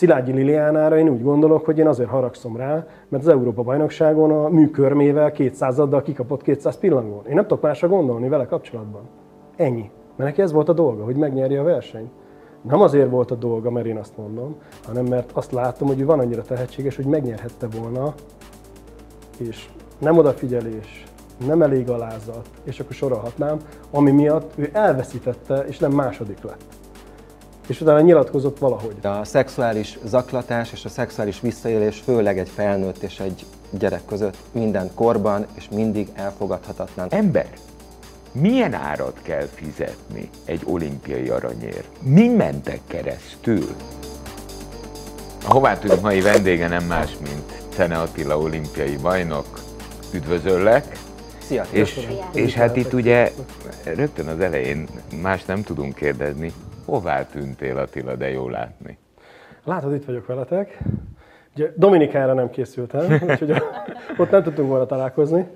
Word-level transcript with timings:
Szilágyi 0.00 0.32
Liliánára 0.32 0.98
én 0.98 1.08
úgy 1.08 1.22
gondolok, 1.22 1.64
hogy 1.64 1.78
én 1.78 1.86
azért 1.86 2.08
haragszom 2.08 2.56
rá, 2.56 2.86
mert 3.08 3.22
az 3.22 3.28
Európa-bajnokságon 3.28 4.30
a 4.30 4.48
műkörmével 4.48 5.32
200-addal 5.36 6.00
kikapott 6.04 6.42
200 6.42 6.78
pillangón. 6.78 7.26
Én 7.26 7.34
nem 7.34 7.46
tudok 7.46 7.62
másra 7.62 7.88
gondolni 7.88 8.28
vele 8.28 8.46
kapcsolatban. 8.46 9.00
Ennyi. 9.56 9.90
Mert 10.16 10.30
neki 10.30 10.42
ez 10.42 10.52
volt 10.52 10.68
a 10.68 10.72
dolga, 10.72 11.04
hogy 11.04 11.16
megnyerje 11.16 11.60
a 11.60 11.64
versenyt. 11.64 12.10
Nem 12.62 12.80
azért 12.80 13.10
volt 13.10 13.30
a 13.30 13.34
dolga, 13.34 13.70
mert 13.70 13.86
én 13.86 13.96
azt 13.96 14.16
mondom, 14.16 14.56
hanem 14.86 15.04
mert 15.04 15.30
azt 15.32 15.52
látom, 15.52 15.88
hogy 15.88 16.00
ő 16.00 16.04
van 16.04 16.18
annyira 16.18 16.42
tehetséges, 16.42 16.96
hogy 16.96 17.06
megnyerhette 17.06 17.66
volna, 17.80 18.14
és 19.38 19.68
nem 19.98 20.18
odafigyelés, 20.18 21.04
nem 21.46 21.62
elég 21.62 21.90
alázat, 21.90 22.48
és 22.64 22.80
akkor 22.80 22.92
sorolhatnám, 22.92 23.58
ami 23.90 24.10
miatt 24.10 24.52
ő 24.56 24.70
elveszítette, 24.72 25.64
és 25.66 25.78
nem 25.78 25.92
második 25.92 26.42
lett. 26.42 26.79
És 27.70 27.80
utána 27.80 28.00
nyilatkozott 28.00 28.58
valahogy. 28.58 28.96
A 29.02 29.24
szexuális 29.24 29.98
zaklatás 30.04 30.72
és 30.72 30.84
a 30.84 30.88
szexuális 30.88 31.40
visszaélés 31.40 31.98
főleg 32.04 32.38
egy 32.38 32.48
felnőtt 32.48 33.02
és 33.02 33.20
egy 33.20 33.44
gyerek 33.70 34.04
között 34.04 34.36
minden 34.52 34.90
korban 34.94 35.46
és 35.54 35.68
mindig 35.74 36.08
elfogadhatatlan. 36.14 37.06
Ember, 37.10 37.48
milyen 38.32 38.74
árat 38.74 39.18
kell 39.22 39.46
fizetni 39.54 40.30
egy 40.44 40.62
olimpiai 40.64 41.28
aranyért? 41.28 41.88
Mi 42.02 42.28
mentek 42.28 42.80
keresztül? 42.86 43.68
A 45.46 45.52
Hová 45.52 45.78
tudjuk 45.78 46.00
mai 46.00 46.20
vendége 46.20 46.68
nem 46.68 46.84
más, 46.84 47.10
mint 47.22 47.62
Szene 47.74 47.98
Attila 47.98 48.38
olimpiai 48.38 48.96
bajnok. 48.96 49.60
Üdvözöllek! 50.12 50.98
Szia! 51.46 51.66
És, 51.70 52.08
és 52.32 52.54
hát 52.54 52.76
itt 52.76 52.92
ugye 52.92 53.32
rögtön 53.84 54.28
az 54.28 54.40
elején 54.40 54.88
más 55.22 55.44
nem 55.44 55.62
tudunk 55.62 55.94
kérdezni. 55.94 56.52
Hová 56.90 57.26
tűntél 57.26 57.78
Attila, 57.78 58.16
de 58.16 58.30
jó 58.30 58.48
látni? 58.48 58.98
Látod, 59.64 59.94
itt 59.94 60.04
vagyok 60.04 60.26
veletek. 60.26 60.78
Ugye 61.54 61.72
Dominikára 61.76 62.32
nem 62.32 62.50
készültem, 62.50 63.12
úgyhogy 63.28 63.50
ott 64.18 64.30
nem 64.30 64.42
tudtunk 64.42 64.68
volna 64.68 64.86
találkozni. 64.86 65.46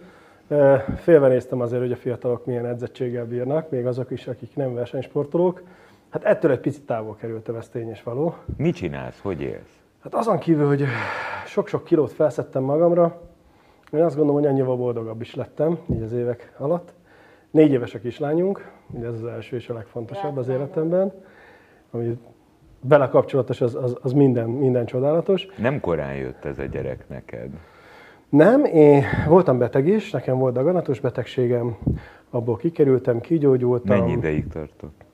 Félvenéztem 0.96 1.60
azért, 1.60 1.82
hogy 1.82 1.92
a 1.92 1.96
fiatalok 1.96 2.46
milyen 2.46 2.66
edzettséggel 2.66 3.27
bírnak, 3.27 3.70
még 3.70 3.86
azok 3.86 4.10
is, 4.10 4.27
akik 4.27 4.56
nem 4.56 4.74
versenysportolók. 4.74 5.62
Hát 6.10 6.24
ettől 6.24 6.50
egy 6.50 6.60
picit 6.60 6.86
távol 6.86 7.16
kerültem, 7.16 7.56
ez 7.56 7.68
tény 7.68 7.90
és 7.90 8.02
való. 8.02 8.34
Mit 8.56 8.74
csinálsz? 8.74 9.20
Hogy 9.22 9.40
élsz? 9.40 9.78
Hát 10.02 10.14
azon 10.14 10.38
kívül, 10.38 10.66
hogy 10.66 10.84
sok-sok 11.46 11.84
kilót 11.84 12.12
felszettem 12.12 12.62
magamra, 12.62 13.20
én 13.92 14.02
azt 14.02 14.16
gondolom, 14.16 14.40
hogy 14.40 14.50
annyival 14.50 14.77
boldogabb 14.77 15.20
is 15.20 15.34
lettem 15.34 15.78
így 15.94 16.02
az 16.02 16.12
évek 16.12 16.52
alatt. 16.56 16.92
Négy 17.50 17.72
éves 17.72 17.94
a 17.94 17.98
kislányunk, 17.98 18.72
ugye 18.90 19.06
ez 19.06 19.14
az 19.14 19.24
első 19.24 19.56
és 19.56 19.68
a 19.68 19.74
legfontosabb 19.74 20.36
az 20.36 20.48
életemben, 20.48 21.12
ami 21.90 22.18
vele 22.80 23.08
kapcsolatos, 23.08 23.60
az, 23.60 23.74
az, 23.74 23.96
az 24.02 24.12
minden, 24.12 24.48
minden 24.48 24.86
csodálatos. 24.86 25.46
Nem 25.56 25.80
korán 25.80 26.14
jött 26.14 26.44
ez 26.44 26.58
a 26.58 26.64
gyerek 26.64 27.08
neked? 27.08 27.50
Nem, 28.28 28.64
én 28.64 29.02
voltam 29.28 29.58
beteg 29.58 29.86
is, 29.86 30.10
nekem 30.10 30.38
volt 30.38 30.55
daganatos 30.55 31.00
betegségem, 31.00 31.77
abból 32.30 32.56
kikerültem, 32.56 33.20
kigyógyultam. 33.20 33.98
Mennyi 33.98 34.12
ideig 34.12 34.48
tartott? 34.48 35.05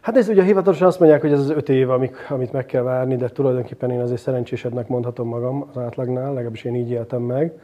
Hát 0.00 0.16
ez 0.16 0.28
ugye 0.28 0.42
hivatalosan 0.42 0.86
azt 0.86 0.98
mondják, 0.98 1.20
hogy 1.20 1.32
ez 1.32 1.38
az 1.38 1.50
öt 1.50 1.68
év, 1.68 1.90
amik, 1.90 2.16
amit 2.28 2.52
meg 2.52 2.66
kell 2.66 2.82
várni, 2.82 3.16
de 3.16 3.28
tulajdonképpen 3.28 3.90
én 3.90 4.00
azért 4.00 4.20
szerencsésebbnek 4.20 4.88
mondhatom 4.88 5.28
magam 5.28 5.66
az 5.68 5.78
átlagnál, 5.78 6.32
legalábbis 6.32 6.64
én 6.64 6.74
így 6.74 6.90
éltem 6.90 7.22
meg. 7.22 7.60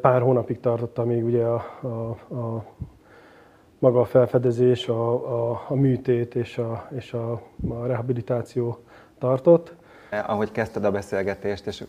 Pár 0.00 0.20
hónapig 0.20 0.60
tartotta 0.60 1.04
még 1.04 1.24
ugye 1.24 1.44
a, 1.44 1.64
a, 1.80 2.34
a 2.34 2.64
maga 3.80 4.00
a 4.00 4.04
felfedezés, 4.04 4.88
a, 4.88 5.12
a, 5.12 5.64
a 5.68 5.74
műtét 5.74 6.34
és, 6.34 6.58
a, 6.58 6.88
és 6.96 7.12
a, 7.12 7.32
a 7.68 7.86
rehabilitáció 7.86 8.78
tartott. 9.18 9.74
Ahogy 10.26 10.52
kezdted 10.52 10.84
a 10.84 10.90
beszélgetést, 10.90 11.66
és 11.66 11.84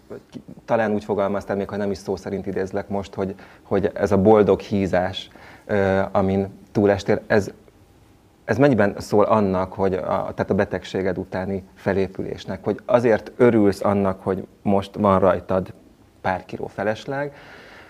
talán 0.65 0.93
úgy 0.93 1.03
fogalmaztál, 1.03 1.55
még 1.55 1.69
ha 1.69 1.75
nem 1.75 1.91
is 1.91 1.97
szó 1.97 2.15
szerint 2.15 2.47
idézlek 2.47 2.89
most, 2.89 3.13
hogy, 3.13 3.35
hogy 3.61 3.91
ez 3.93 4.11
a 4.11 4.21
boldog 4.21 4.59
hízás, 4.59 5.29
amin 6.11 6.47
túlestél, 6.71 7.21
ez, 7.27 7.51
ez 8.45 8.57
mennyiben 8.57 8.95
szól 8.97 9.23
annak, 9.23 9.73
hogy 9.73 9.93
a, 9.93 10.31
tehát 10.33 10.49
a 10.49 10.55
betegséged 10.55 11.17
utáni 11.17 11.63
felépülésnek, 11.75 12.63
hogy 12.63 12.79
azért 12.85 13.31
örülsz 13.37 13.83
annak, 13.83 14.21
hogy 14.23 14.47
most 14.61 14.95
van 14.95 15.19
rajtad 15.19 15.73
pár 16.21 16.45
kiló 16.45 16.67
felesleg, 16.67 17.33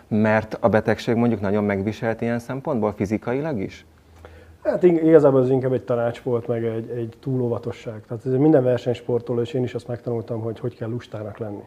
mert 0.08 0.58
a 0.60 0.70
betegség 0.70 1.16
mondjuk 1.16 1.42
nagyon 1.42 1.64
megviselt 1.64 2.22
ilyen 2.22 2.40
szempontból, 2.40 2.94
fizikailag 2.94 3.60
is? 3.60 3.86
Hát 4.64 4.84
igazából 4.84 5.42
ez 5.42 5.50
inkább 5.50 5.74
egy 5.74 5.84
tanács 5.84 6.22
volt, 6.22 6.48
meg 6.48 6.66
egy, 6.66 6.90
egy 6.90 7.14
túlóvatosság. 7.20 8.04
Tehát 8.08 8.26
ez 8.26 8.32
minden 8.32 8.64
versenysportoló, 8.64 9.42
és 9.42 9.54
én 9.54 9.64
is 9.64 9.74
azt 9.74 9.88
megtanultam, 9.88 10.42
hogy 10.42 10.60
hogy 10.60 10.76
kell 10.76 10.90
lustának 10.90 11.38
lenni. 11.38 11.64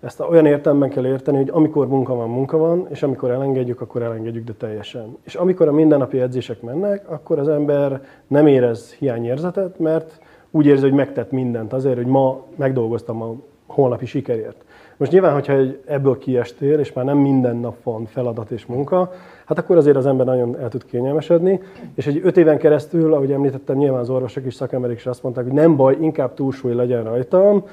Ezt 0.00 0.20
olyan 0.20 0.46
értelemben 0.46 0.88
kell 0.90 1.06
érteni, 1.06 1.36
hogy 1.36 1.50
amikor 1.52 1.88
munka 1.88 2.14
van, 2.14 2.28
munka 2.28 2.56
van, 2.56 2.86
és 2.90 3.02
amikor 3.02 3.30
elengedjük, 3.30 3.80
akkor 3.80 4.02
elengedjük, 4.02 4.44
de 4.44 4.52
teljesen. 4.52 5.16
És 5.22 5.34
amikor 5.34 5.68
a 5.68 5.72
mindennapi 5.72 6.20
edzések 6.20 6.62
mennek, 6.62 7.10
akkor 7.10 7.38
az 7.38 7.48
ember 7.48 8.02
nem 8.26 8.46
érez 8.46 8.92
hiányérzetet, 8.92 9.78
mert 9.78 10.20
úgy 10.50 10.66
érzi, 10.66 10.82
hogy 10.82 10.92
megtett 10.92 11.30
mindent 11.30 11.72
azért, 11.72 11.96
hogy 11.96 12.06
ma 12.06 12.44
megdolgoztam 12.56 13.22
a 13.22 13.34
holnapi 13.66 14.06
sikerért. 14.06 14.64
Most 14.98 15.12
nyilván, 15.12 15.32
hogyha 15.32 15.54
ebből 15.86 16.18
kiestél, 16.18 16.78
és 16.78 16.92
már 16.92 17.04
nem 17.04 17.18
minden 17.18 17.56
nap 17.56 17.82
van 17.82 18.06
feladat 18.06 18.50
és 18.50 18.66
munka, 18.66 19.12
hát 19.44 19.58
akkor 19.58 19.76
azért 19.76 19.96
az 19.96 20.06
ember 20.06 20.26
nagyon 20.26 20.58
el 20.60 20.68
tud 20.68 20.84
kényelmesedni. 20.84 21.60
És 21.94 22.06
egy 22.06 22.20
öt 22.22 22.36
éven 22.36 22.58
keresztül, 22.58 23.14
ahogy 23.14 23.32
említettem, 23.32 23.76
nyilván 23.76 24.00
az 24.00 24.10
orvosok 24.10 24.46
is, 24.46 24.54
szakemberek 24.54 24.96
is 24.96 25.06
azt 25.06 25.22
mondták, 25.22 25.44
hogy 25.44 25.52
nem 25.52 25.76
baj, 25.76 25.96
inkább 26.00 26.34
túlsúly 26.34 26.74
legyen 26.74 27.04
rajtam, 27.04 27.64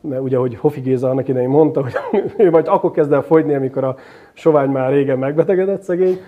mert 0.00 0.22
ugye, 0.22 0.36
hogy 0.36 0.56
Hofi 0.56 0.80
Géza 0.80 1.10
annak 1.10 1.28
idején 1.28 1.48
mondta, 1.48 1.82
hogy 1.82 1.92
ő 2.36 2.50
majd 2.50 2.68
akkor 2.68 2.90
kezd 2.90 3.12
el 3.12 3.22
fogyni, 3.22 3.54
amikor 3.54 3.84
a 3.84 3.96
sovány 4.32 4.70
már 4.70 4.92
régen 4.92 5.18
megbetegedett 5.18 5.82
szegény, 5.82 6.18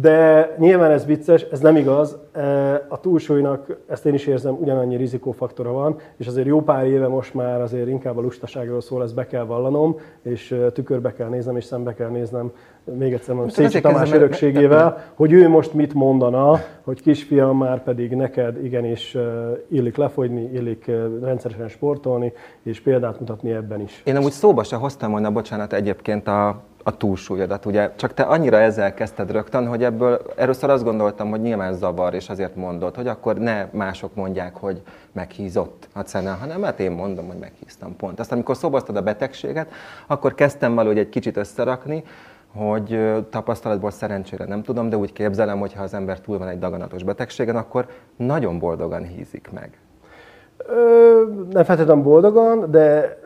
de 0.00 0.54
nyilván 0.58 0.90
ez 0.90 1.06
vicces, 1.06 1.42
ez 1.42 1.60
nem 1.60 1.76
igaz. 1.76 2.16
E, 2.32 2.74
a 2.88 3.00
túlsúlynak, 3.00 3.76
ezt 3.88 4.06
én 4.06 4.14
is 4.14 4.26
érzem, 4.26 4.54
ugyanannyi 4.60 4.96
rizikófaktora 4.96 5.72
van, 5.72 5.96
és 6.16 6.26
azért 6.26 6.46
jó 6.46 6.62
pár 6.62 6.86
éve 6.86 7.08
most 7.08 7.34
már 7.34 7.60
azért 7.60 7.88
inkább 7.88 8.16
a 8.16 8.20
lustaságról 8.20 8.80
szól, 8.80 9.02
ezt 9.02 9.14
be 9.14 9.26
kell 9.26 9.44
vallanom, 9.44 9.96
és 10.22 10.50
e, 10.50 10.70
tükörbe 10.70 11.12
kell 11.12 11.28
néznem, 11.28 11.56
és 11.56 11.64
szembe 11.64 11.94
kell 11.94 12.08
néznem, 12.08 12.52
még 12.84 13.12
egyszer 13.12 13.34
mondom, 13.34 13.52
Szécsi 13.52 13.80
Tamás 13.80 14.12
örökségével, 14.12 15.04
hogy 15.14 15.32
ő 15.32 15.48
most 15.48 15.74
mit 15.74 15.94
mondana, 15.94 16.60
hogy 16.82 17.02
kisfiam 17.02 17.56
már 17.56 17.82
pedig 17.82 18.14
neked 18.14 18.64
igenis 18.64 19.14
e, 19.14 19.20
illik 19.68 19.96
lefogyni, 19.96 20.50
illik 20.52 20.90
rendszeresen 21.22 21.68
sportolni, 21.68 22.32
és 22.62 22.80
példát 22.80 23.20
mutatni 23.20 23.50
ebben 23.50 23.80
is. 23.80 24.02
Én 24.04 24.16
amúgy 24.16 24.30
szóba 24.30 24.62
se 24.62 24.76
hoztam 24.76 25.10
volna, 25.10 25.30
bocsánat, 25.30 25.72
egyébként 25.72 26.28
a 26.28 26.62
a 26.82 26.96
túlsúlyodat, 26.96 27.66
ugye? 27.66 27.90
Csak 27.96 28.14
te 28.14 28.22
annyira 28.22 28.56
ezzel 28.56 28.94
kezdted 28.94 29.30
rögtön, 29.30 29.66
hogy 29.66 29.84
ebből 29.84 30.20
először 30.36 30.70
azt 30.70 30.84
gondoltam, 30.84 31.30
hogy 31.30 31.40
nyilván 31.40 31.74
zavar, 31.74 32.14
és 32.14 32.28
azért 32.28 32.56
mondod, 32.56 32.94
hogy 32.94 33.06
akkor 33.06 33.36
ne 33.36 33.66
mások 33.70 34.14
mondják, 34.14 34.56
hogy 34.56 34.82
meghízott 35.12 35.88
a 35.92 36.00
cena, 36.00 36.34
hanem 36.34 36.62
hát 36.62 36.80
én 36.80 36.90
mondom, 36.90 37.26
hogy 37.26 37.38
meghíztam 37.38 37.96
pont. 37.96 38.20
Aztán 38.20 38.36
amikor 38.36 38.56
szoboztad 38.56 38.96
a 38.96 39.02
betegséget, 39.02 39.72
akkor 40.06 40.34
kezdtem 40.34 40.74
valahogy 40.74 40.98
egy 40.98 41.08
kicsit 41.08 41.36
összerakni, 41.36 42.04
hogy 42.54 43.00
tapasztalatból 43.30 43.90
szerencsére 43.90 44.44
nem 44.44 44.62
tudom, 44.62 44.88
de 44.88 44.96
úgy 44.96 45.12
képzelem, 45.12 45.58
hogy 45.58 45.72
ha 45.72 45.82
az 45.82 45.94
ember 45.94 46.20
túl 46.20 46.38
van 46.38 46.48
egy 46.48 46.58
daganatos 46.58 47.02
betegségen, 47.02 47.56
akkor 47.56 47.86
nagyon 48.16 48.58
boldogan 48.58 49.02
hízik 49.02 49.48
meg. 49.52 49.78
Ö, 50.56 51.22
nem 51.50 51.64
feltétlenül 51.64 52.02
boldogan, 52.02 52.70
de 52.70 53.18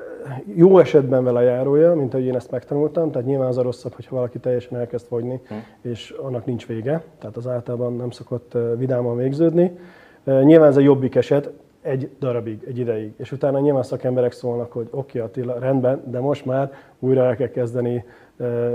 jó 0.55 0.79
esetben 0.79 1.25
vele 1.25 1.43
járója, 1.43 1.95
mint 1.95 2.15
ahogy 2.15 2.27
én 2.27 2.35
ezt 2.35 2.51
megtanultam, 2.51 3.11
tehát 3.11 3.27
nyilván 3.27 3.49
az 3.49 3.59
a 3.59 3.63
rosszabb, 3.63 3.95
hogyha 3.95 4.15
valaki 4.15 4.39
teljesen 4.39 4.79
elkezd 4.79 5.07
fogyni, 5.07 5.41
hm. 5.49 5.55
és 5.89 6.11
annak 6.11 6.45
nincs 6.45 6.67
vége, 6.67 7.03
tehát 7.19 7.37
az 7.37 7.47
általában 7.47 7.97
nem 7.97 8.11
szokott 8.11 8.57
vidáman 8.77 9.17
végződni. 9.17 9.79
Nyilván 10.25 10.69
ez 10.69 10.77
a 10.77 10.81
jobbik 10.81 11.15
eset, 11.15 11.51
egy 11.87 12.11
darabig, 12.19 12.63
egy 12.67 12.79
ideig. 12.79 13.13
És 13.17 13.33
utána 13.33 13.59
nyilván 13.59 13.83
szakemberek 13.83 14.33
szólnak, 14.33 14.73
hogy 14.73 14.89
oké, 14.91 15.19
okay, 15.19 15.21
Attila, 15.21 15.59
rendben, 15.59 16.03
de 16.11 16.21
most 16.21 16.45
már 16.45 16.73
újra 16.99 17.25
el 17.25 17.37
kell 17.37 17.49
kezdeni 17.49 18.05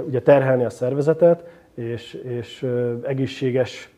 ugye 0.07 0.21
terhelni 0.21 0.63
a 0.63 0.69
szervezetet, 0.69 1.43
és, 1.73 2.13
és 2.13 2.67
egészséges 3.03 3.95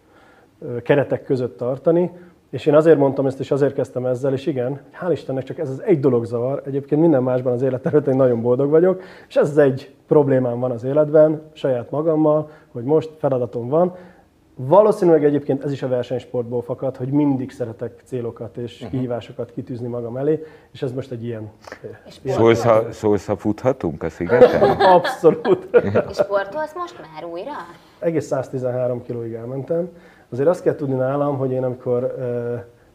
keretek 0.83 1.23
között 1.23 1.57
tartani, 1.57 2.11
és 2.53 2.65
én 2.65 2.75
azért 2.75 2.97
mondtam 2.97 3.25
ezt, 3.25 3.39
és 3.39 3.51
azért 3.51 3.73
kezdtem 3.73 4.05
ezzel, 4.05 4.33
és 4.33 4.45
igen, 4.45 4.81
hál' 5.01 5.11
Istennek 5.11 5.43
csak 5.43 5.59
ez 5.59 5.69
az 5.69 5.81
egy 5.81 5.99
dolog 5.99 6.25
zavar. 6.25 6.61
Egyébként 6.65 7.01
minden 7.01 7.23
másban 7.23 7.53
az 7.53 7.61
élet 7.61 8.07
én 8.07 8.15
nagyon 8.15 8.41
boldog 8.41 8.69
vagyok, 8.69 9.01
és 9.27 9.35
ez 9.35 9.49
az 9.49 9.57
egy 9.57 9.93
problémám 10.07 10.59
van 10.59 10.71
az 10.71 10.83
életben, 10.83 11.41
saját 11.53 11.91
magammal, 11.91 12.49
hogy 12.71 12.83
most 12.83 13.09
feladatom 13.17 13.69
van. 13.69 13.95
Valószínűleg 14.55 15.25
egyébként 15.25 15.63
ez 15.63 15.71
is 15.71 15.83
a 15.83 15.87
versenysportból 15.87 16.61
fakad, 16.61 16.97
hogy 16.97 17.07
mindig 17.07 17.51
szeretek 17.51 18.01
célokat 18.05 18.57
és 18.57 18.75
uh-huh. 18.75 18.89
kihívásokat 18.89 19.51
kitűzni 19.51 19.87
magam 19.87 20.17
elé, 20.17 20.43
és 20.71 20.81
ez 20.81 20.91
most 20.91 21.11
egy 21.11 21.23
ilyen... 21.23 21.51
Szólsz, 22.25 22.63
ha, 22.63 22.91
szólsz, 22.91 23.25
ha 23.25 23.35
futhatunk 23.35 24.03
a 24.03 24.09
szigeten? 24.09 24.69
Abszolút. 24.95 25.67
És 26.09 26.15
sportolsz 26.15 26.73
most 26.75 26.95
már 26.99 27.25
újra? 27.31 27.51
Egész 27.99 28.25
113 28.25 29.03
kilóig 29.03 29.33
elmentem. 29.33 29.89
Azért 30.33 30.47
azt 30.49 30.63
kell 30.63 30.75
tudni 30.75 30.95
nálam, 30.95 31.37
hogy 31.37 31.51
én 31.51 31.63
amikor 31.63 32.15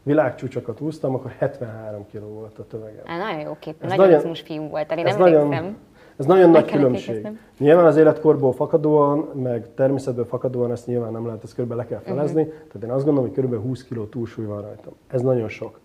világcsúcsokat 0.03 0.81
úsztam, 0.81 1.15
akkor 1.15 1.31
73 1.39 2.07
kg 2.13 2.21
volt 2.23 2.59
a 2.59 2.67
tömegem. 2.67 3.03
Á, 3.07 3.19
nagyon 3.19 3.41
jó 3.41 3.57
kép, 3.61 3.75
Ez 3.85 3.93
nagyon 3.93 4.19
izmos 4.19 4.41
fiú 4.41 4.69
volt, 4.69 4.93
én 4.97 5.03
nem 5.05 5.19
nagyon, 5.19 5.77
ez 6.17 6.27
nagyon 6.27 6.51
nagy 6.51 6.65
különbség. 6.71 7.09
emlékeznem. 7.09 7.39
Nyilván 7.59 7.85
az 7.85 7.97
életkorból 7.97 8.53
fakadóan, 8.53 9.19
meg 9.35 9.67
természetből 9.75 10.25
fakadóan 10.25 10.71
ezt 10.71 10.87
nyilván 10.87 11.13
nem 11.13 11.27
lehet, 11.27 11.43
ezt 11.45 11.55
körülbelül 11.55 11.83
le 11.83 11.89
kell 11.89 12.01
felezni. 12.01 12.43
Mhm. 12.43 12.51
Tehát 12.51 12.83
én 12.85 12.91
azt 12.91 13.05
gondolom, 13.05 13.31
hogy 13.31 13.45
kb. 13.45 13.63
20 13.63 13.85
kg 13.85 14.09
túlsúly 14.09 14.45
van 14.45 14.61
rajtam. 14.61 14.93
Ez 15.09 15.21
nagyon 15.21 15.49
sok. 15.49 15.81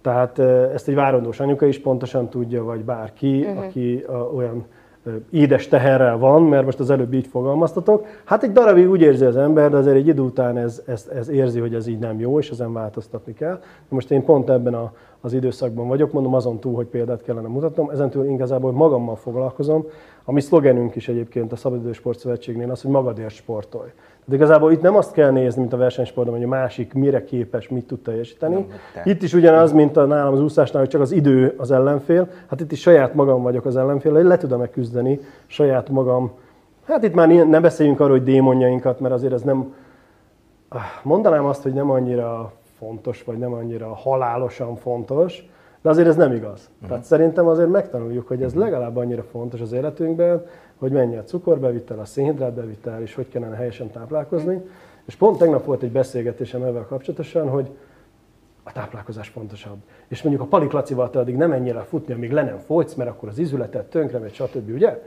Tehát 0.00 0.38
eh, 0.38 0.72
ezt 0.72 0.88
egy 0.88 0.94
várandós 0.94 1.40
anyuka 1.40 1.66
is 1.66 1.80
pontosan 1.80 2.28
tudja, 2.28 2.64
vagy 2.64 2.84
bárki, 2.84 3.46
Mhm. 3.48 3.58
aki 3.58 4.04
a, 4.08 4.12
olyan 4.16 4.64
édes 5.30 5.68
teherrel 5.68 6.18
van, 6.18 6.42
mert 6.42 6.64
most 6.64 6.80
az 6.80 6.90
előbb 6.90 7.12
így 7.12 7.26
fogalmaztatok. 7.26 8.06
Hát 8.24 8.42
egy 8.42 8.52
darabig 8.52 8.90
úgy 8.90 9.00
érzi 9.00 9.24
az 9.24 9.36
ember, 9.36 9.70
de 9.70 9.76
azért 9.76 9.96
egy 9.96 10.06
idő 10.06 10.22
után 10.22 10.56
ez, 10.56 10.82
ez, 10.86 11.10
ez 11.14 11.28
érzi, 11.28 11.60
hogy 11.60 11.74
ez 11.74 11.86
így 11.86 11.98
nem 11.98 12.20
jó, 12.20 12.38
és 12.38 12.50
ezen 12.50 12.72
változtatni 12.72 13.34
kell. 13.34 13.60
Most 13.88 14.10
én 14.10 14.24
pont 14.24 14.50
ebben 14.50 14.74
a, 14.74 14.92
az 15.24 15.32
időszakban 15.32 15.88
vagyok, 15.88 16.12
mondom 16.12 16.34
azon 16.34 16.58
túl, 16.58 16.74
hogy 16.74 16.86
példát 16.86 17.22
kellene 17.22 17.48
mutatnom, 17.48 17.90
ezen 17.90 18.10
túl 18.10 18.24
igazából 18.24 18.72
magammal 18.72 19.16
foglalkozom. 19.16 19.86
A 20.24 20.32
mi 20.32 20.40
szlogenünk 20.40 20.94
is 20.94 21.08
egyébként 21.08 21.52
a 21.52 21.56
Szabadidős 21.56 21.96
Sportszövetségnél 21.96 22.70
az, 22.70 22.82
hogy 22.82 22.90
magadért 22.90 23.34
sportolj. 23.34 23.88
Tehát 23.94 24.40
igazából 24.40 24.72
itt 24.72 24.80
nem 24.80 24.96
azt 24.96 25.12
kell 25.12 25.30
nézni, 25.30 25.60
mint 25.60 25.72
a 25.72 25.76
versenysportban, 25.76 26.36
hogy 26.36 26.44
a 26.44 26.48
másik 26.48 26.92
mire 26.92 27.24
képes, 27.24 27.68
mit 27.68 27.86
tud 27.86 27.98
teljesíteni. 28.00 28.54
Nem, 28.54 28.66
te. 28.94 29.02
Itt 29.04 29.22
is 29.22 29.32
ugyanaz, 29.32 29.72
mint 29.72 29.96
a 29.96 30.04
nálam 30.04 30.32
az 30.32 30.40
úszásnál, 30.40 30.82
hogy 30.82 30.90
csak 30.90 31.00
az 31.00 31.12
idő 31.12 31.54
az 31.56 31.70
ellenfél. 31.70 32.28
Hát 32.46 32.60
itt 32.60 32.72
is 32.72 32.80
saját 32.80 33.14
magam 33.14 33.42
vagyok 33.42 33.64
az 33.64 33.76
ellenfél, 33.76 34.12
hogy 34.12 34.24
le 34.24 34.36
tudom-e 34.36 34.70
küzdeni 34.70 35.20
saját 35.46 35.88
magam. 35.88 36.32
Hát 36.84 37.02
itt 37.02 37.14
már 37.14 37.28
ne 37.28 37.60
beszéljünk 37.60 38.00
arról, 38.00 38.16
hogy 38.16 38.24
démonjainkat, 38.24 39.00
mert 39.00 39.14
azért 39.14 39.32
ez 39.32 39.42
nem, 39.42 39.74
Ah, 40.68 40.80
mondanám 41.02 41.44
azt, 41.44 41.62
hogy 41.62 41.72
nem 41.72 41.90
annyira 41.90 42.52
fontos, 42.84 43.22
vagy 43.24 43.38
nem 43.38 43.52
annyira 43.52 43.94
halálosan 43.94 44.76
fontos, 44.76 45.48
de 45.82 45.88
azért 45.88 46.08
ez 46.08 46.16
nem 46.16 46.32
igaz. 46.32 46.70
Uh-huh. 46.74 46.88
Tehát 46.88 47.04
szerintem 47.04 47.46
azért 47.46 47.68
megtanuljuk, 47.68 48.28
hogy 48.28 48.42
ez 48.42 48.54
legalább 48.54 48.96
annyira 48.96 49.22
fontos 49.22 49.60
az 49.60 49.72
életünkben, 49.72 50.46
hogy 50.76 50.92
mennyi 50.92 51.16
a 51.16 51.24
cukorbevitel, 51.24 51.98
a 51.98 52.04
szénhidrátbevitel, 52.04 53.02
és 53.02 53.14
hogy 53.14 53.28
kellene 53.28 53.56
helyesen 53.56 53.90
táplálkozni. 53.90 54.62
És 55.04 55.14
pont 55.14 55.38
tegnap 55.38 55.64
volt 55.64 55.82
egy 55.82 55.92
beszélgetésem 55.92 56.62
ezzel 56.62 56.86
kapcsolatosan, 56.88 57.48
hogy 57.48 57.70
a 58.62 58.72
táplálkozás 58.72 59.28
fontosabb. 59.28 59.78
És 60.08 60.22
mondjuk 60.22 60.44
a 60.44 60.48
Palik 60.48 60.72
Lacival 60.72 61.10
te 61.10 61.18
addig 61.18 61.36
nem 61.36 61.48
menjél 61.48 61.76
el 61.76 61.84
futni, 61.84 62.14
amíg 62.14 62.32
le 62.32 62.42
nem 62.42 62.58
fogysz, 62.58 62.94
mert 62.94 63.10
akkor 63.10 63.28
az 63.28 63.38
izületet 63.38 63.90
tönkre 63.90 64.18
megy, 64.18 64.34
stb. 64.34 64.70
Ugye? 64.74 65.02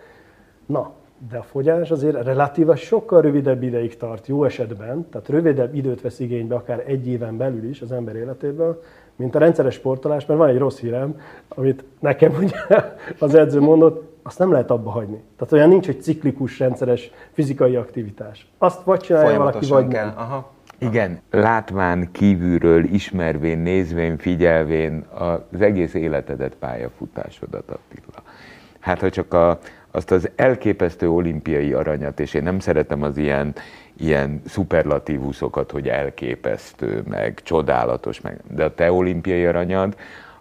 Na, 0.65 0.91
de 1.29 1.37
a 1.37 1.43
fogyás 1.43 1.91
azért 1.91 2.23
relatíva 2.23 2.75
sokkal 2.75 3.21
rövidebb 3.21 3.63
ideig 3.63 3.97
tart 3.97 4.27
jó 4.27 4.43
esetben, 4.43 5.09
tehát 5.09 5.29
rövidebb 5.29 5.75
időt 5.75 6.01
vesz 6.01 6.19
igénybe, 6.19 6.55
akár 6.55 6.83
egy 6.87 7.07
éven 7.07 7.37
belül 7.37 7.69
is 7.69 7.81
az 7.81 7.91
ember 7.91 8.15
életéből, 8.15 8.81
mint 9.15 9.35
a 9.35 9.39
rendszeres 9.39 9.73
sportolás, 9.73 10.25
mert 10.25 10.39
van 10.39 10.49
egy 10.49 10.57
rossz 10.57 10.79
hírem, 10.79 11.19
amit 11.47 11.83
nekem 11.99 12.33
ugye 12.41 12.57
az 13.19 13.35
edző 13.35 13.59
mondott, 13.59 14.15
azt 14.23 14.39
nem 14.39 14.51
lehet 14.51 14.71
abba 14.71 14.89
hagyni. 14.89 15.23
Tehát 15.37 15.53
olyan 15.53 15.69
nincs, 15.69 15.85
hogy 15.85 16.01
ciklikus, 16.01 16.59
rendszeres 16.59 17.11
fizikai 17.31 17.75
aktivitás. 17.75 18.47
Azt 18.57 18.83
vagy 18.83 18.99
csinálja 18.99 19.37
valaki, 19.37 19.67
vagy 19.67 19.87
kell. 19.87 20.05
nem. 20.05 20.17
Aha. 20.17 20.51
Igen, 20.79 21.21
látván 21.31 22.11
kívülről, 22.11 22.83
ismervén, 22.83 23.57
nézvén, 23.57 24.17
figyelvén 24.17 25.05
az 25.51 25.61
egész 25.61 25.93
életedet, 25.93 26.55
pályafutásodat, 26.55 27.69
Attila. 27.69 28.23
Hát, 28.79 28.99
ha 28.99 29.09
csak 29.09 29.33
a, 29.33 29.59
azt 29.91 30.11
az 30.11 30.29
elképesztő 30.35 31.09
olimpiai 31.09 31.73
aranyat, 31.73 32.19
és 32.19 32.33
én 32.33 32.43
nem 32.43 32.59
szeretem 32.59 33.03
az 33.03 33.17
ilyen, 33.17 33.55
ilyen 33.97 34.41
szuperlatívuszokat, 34.45 35.71
hogy 35.71 35.87
elképesztő, 35.89 37.03
meg 37.09 37.39
csodálatos, 37.43 38.21
meg, 38.21 38.39
de 38.49 38.63
a 38.63 38.73
te 38.73 38.91
olimpiai 38.91 39.45
aranyad, 39.45 39.95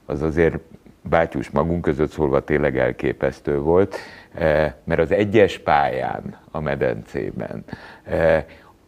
az 0.04 0.22
azért 0.22 0.58
bátyus 1.02 1.50
magunk 1.50 1.82
között 1.82 2.10
szólva 2.10 2.40
tényleg 2.40 2.78
elképesztő 2.78 3.58
volt, 3.58 3.96
eh, 4.34 4.72
mert 4.84 5.00
az 5.00 5.10
egyes 5.10 5.58
pályán 5.58 6.38
a 6.50 6.60
medencében 6.60 7.64
eh, 8.04 8.44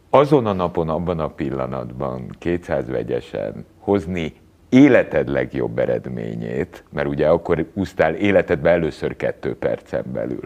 azon 0.09 0.45
a 0.45 0.53
napon, 0.53 0.89
abban 0.89 1.19
a 1.19 1.27
pillanatban 1.27 2.35
200 2.39 2.89
vegyesen 2.89 3.65
hozni 3.79 4.33
életed 4.69 5.29
legjobb 5.29 5.79
eredményét, 5.79 6.83
mert 6.91 7.07
ugye 7.07 7.27
akkor 7.27 7.65
úsztál 7.73 8.13
életedben 8.13 8.73
először 8.73 9.15
kettő 9.15 9.55
percen 9.55 10.03
belül. 10.13 10.41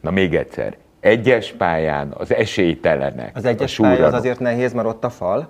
Na 0.00 0.10
még 0.10 0.34
egyszer, 0.34 0.76
egyes 1.00 1.52
pályán 1.52 2.14
az 2.18 2.34
esélytelenek. 2.34 3.30
Az 3.36 3.44
a 3.44 3.48
egyes 3.48 3.76
pálya 3.76 3.92
az 3.92 3.96
súranok, 3.98 4.18
azért 4.18 4.40
nehéz, 4.40 4.72
mert 4.72 4.88
ott 4.88 5.04
a 5.04 5.10
fal. 5.10 5.48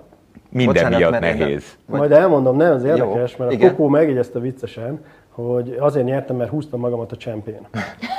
Minden 0.49 0.73
Bocsánat, 0.73 0.97
miatt 0.99 1.19
nehéz. 1.19 1.77
Vagy- 1.85 1.99
Majd 1.99 2.11
elmondom, 2.11 2.57
nem, 2.57 2.73
ez 2.73 2.83
érdekes, 2.83 3.31
Jó, 3.31 3.37
mert 3.37 3.51
a 3.51 3.51
igen. 3.51 3.69
Kokó 3.69 3.87
megjegyezte 3.87 4.39
viccesen, 4.39 5.03
hogy 5.29 5.75
azért 5.79 6.05
nyertem, 6.05 6.35
mert 6.35 6.49
húztam 6.49 6.79
magamat 6.79 7.11
a 7.11 7.17
csempén. 7.17 7.67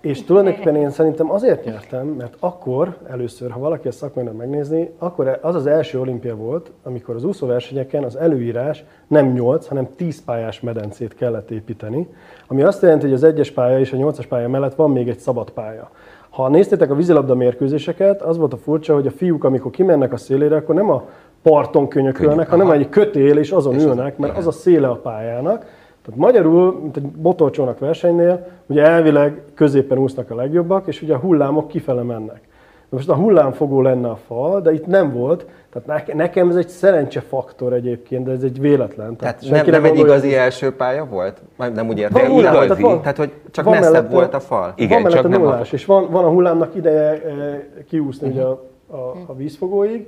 És 0.00 0.24
tulajdonképpen 0.24 0.76
én 0.76 0.90
szerintem 0.90 1.30
azért 1.30 1.64
nyertem, 1.64 2.06
mert 2.06 2.36
akkor 2.38 2.96
először, 3.10 3.50
ha 3.50 3.58
valaki 3.58 3.88
ezt 3.88 3.98
szakmailag 3.98 4.36
megnézni, 4.36 4.90
akkor 4.98 5.38
az 5.42 5.54
az 5.54 5.66
első 5.66 6.00
olimpia 6.00 6.36
volt, 6.36 6.70
amikor 6.82 7.14
az 7.14 7.24
úszóversenyeken 7.24 8.04
az 8.04 8.16
előírás 8.16 8.84
nem 9.06 9.32
8, 9.32 9.66
hanem 9.66 9.88
10 9.96 10.24
pályás 10.24 10.60
medencét 10.60 11.14
kellett 11.14 11.50
építeni, 11.50 12.08
ami 12.46 12.62
azt 12.62 12.82
jelenti, 12.82 13.04
hogy 13.04 13.14
az 13.14 13.24
egyes 13.24 13.50
pálya 13.50 13.78
és 13.78 13.92
a 13.92 13.96
8-as 13.96 14.24
pálya 14.28 14.48
mellett 14.48 14.74
van 14.74 14.90
még 14.90 15.08
egy 15.08 15.18
szabad 15.18 15.50
pálya. 15.50 15.90
Ha 16.30 16.48
néztétek 16.48 16.90
a 16.90 16.94
vízilabda 16.94 17.34
mérkőzéseket, 17.34 18.22
az 18.22 18.36
volt 18.36 18.52
a 18.52 18.56
furcsa, 18.56 18.94
hogy 18.94 19.06
a 19.06 19.10
fiúk, 19.10 19.44
amikor 19.44 19.70
kimennek 19.70 20.12
a 20.12 20.16
szélére, 20.16 20.56
akkor 20.56 20.74
nem 20.74 20.90
a 20.90 21.04
parton 21.42 21.88
könyökölnek, 21.88 22.34
Könyök, 22.34 22.50
hanem 22.50 22.66
aha. 22.66 22.74
egy 22.74 22.88
kötél, 22.88 23.36
és 23.38 23.50
azon 23.50 23.74
És 23.74 23.82
ülnek, 23.82 24.18
mert 24.18 24.36
az 24.36 24.46
a 24.46 24.50
széle 24.50 24.88
a 24.88 24.96
pályának. 24.96 25.66
Tehát 26.04 26.20
magyarul, 26.20 26.78
mint 26.82 26.96
egy 26.96 27.04
motorcsónak 27.22 27.78
versenynél, 27.78 28.46
ugye 28.66 28.82
elvileg 28.82 29.40
középen 29.54 29.98
úsznak 29.98 30.30
a 30.30 30.34
legjobbak, 30.34 30.86
és 30.86 31.02
ugye 31.02 31.14
a 31.14 31.18
hullámok 31.18 31.68
kifele 31.68 32.02
mennek. 32.02 32.40
Na 32.88 32.96
most 32.96 33.08
a 33.08 33.14
hullámfogó 33.14 33.80
lenne 33.82 34.08
a 34.08 34.18
fal, 34.26 34.60
de 34.60 34.72
itt 34.72 34.86
nem 34.86 35.12
volt, 35.12 35.46
tehát 35.72 35.88
neke- 35.88 36.14
nekem 36.16 36.48
ez 36.48 36.56
egy 36.56 36.68
szerencsefaktor 36.68 37.72
egyébként, 37.72 38.24
de 38.24 38.30
ez 38.32 38.42
egy 38.42 38.60
véletlen. 38.60 39.16
Tehát 39.16 39.40
nem, 39.40 39.50
senki 39.54 39.70
ne 39.70 39.76
nem 39.78 39.84
egy 39.92 39.98
igazi 39.98 40.34
első 40.34 40.72
pálya 40.72 41.04
volt? 41.04 41.42
Majd 41.56 41.72
nem 41.74 41.88
úgy 41.88 41.92
Van 41.94 42.02
értem. 42.02 42.30
hullám, 42.30 42.54
igazi. 42.54 42.66
tehát, 42.68 42.82
van, 42.82 43.00
Tehát, 43.00 43.16
hogy 43.16 43.32
csak 43.50 43.64
van 43.64 43.74
messzebb 43.74 43.92
mellette- 43.92 44.12
volt 44.12 44.34
a 44.34 44.40
fal. 44.40 44.72
Igen, 44.76 44.90
van 44.90 45.02
mellette 45.02 45.22
csak 45.22 45.30
nem 45.30 45.40
a- 45.42 45.44
nullás, 45.44 45.72
és 45.72 45.84
van, 45.84 46.10
van 46.10 46.24
a 46.24 46.28
hullámnak 46.28 46.74
ideje 46.74 47.22
e, 47.22 47.66
kiúszni 47.88 48.28
ugye 48.28 48.42
a, 48.42 48.62
a, 48.90 48.96
a 49.26 49.34
vízfogóig, 49.36 50.06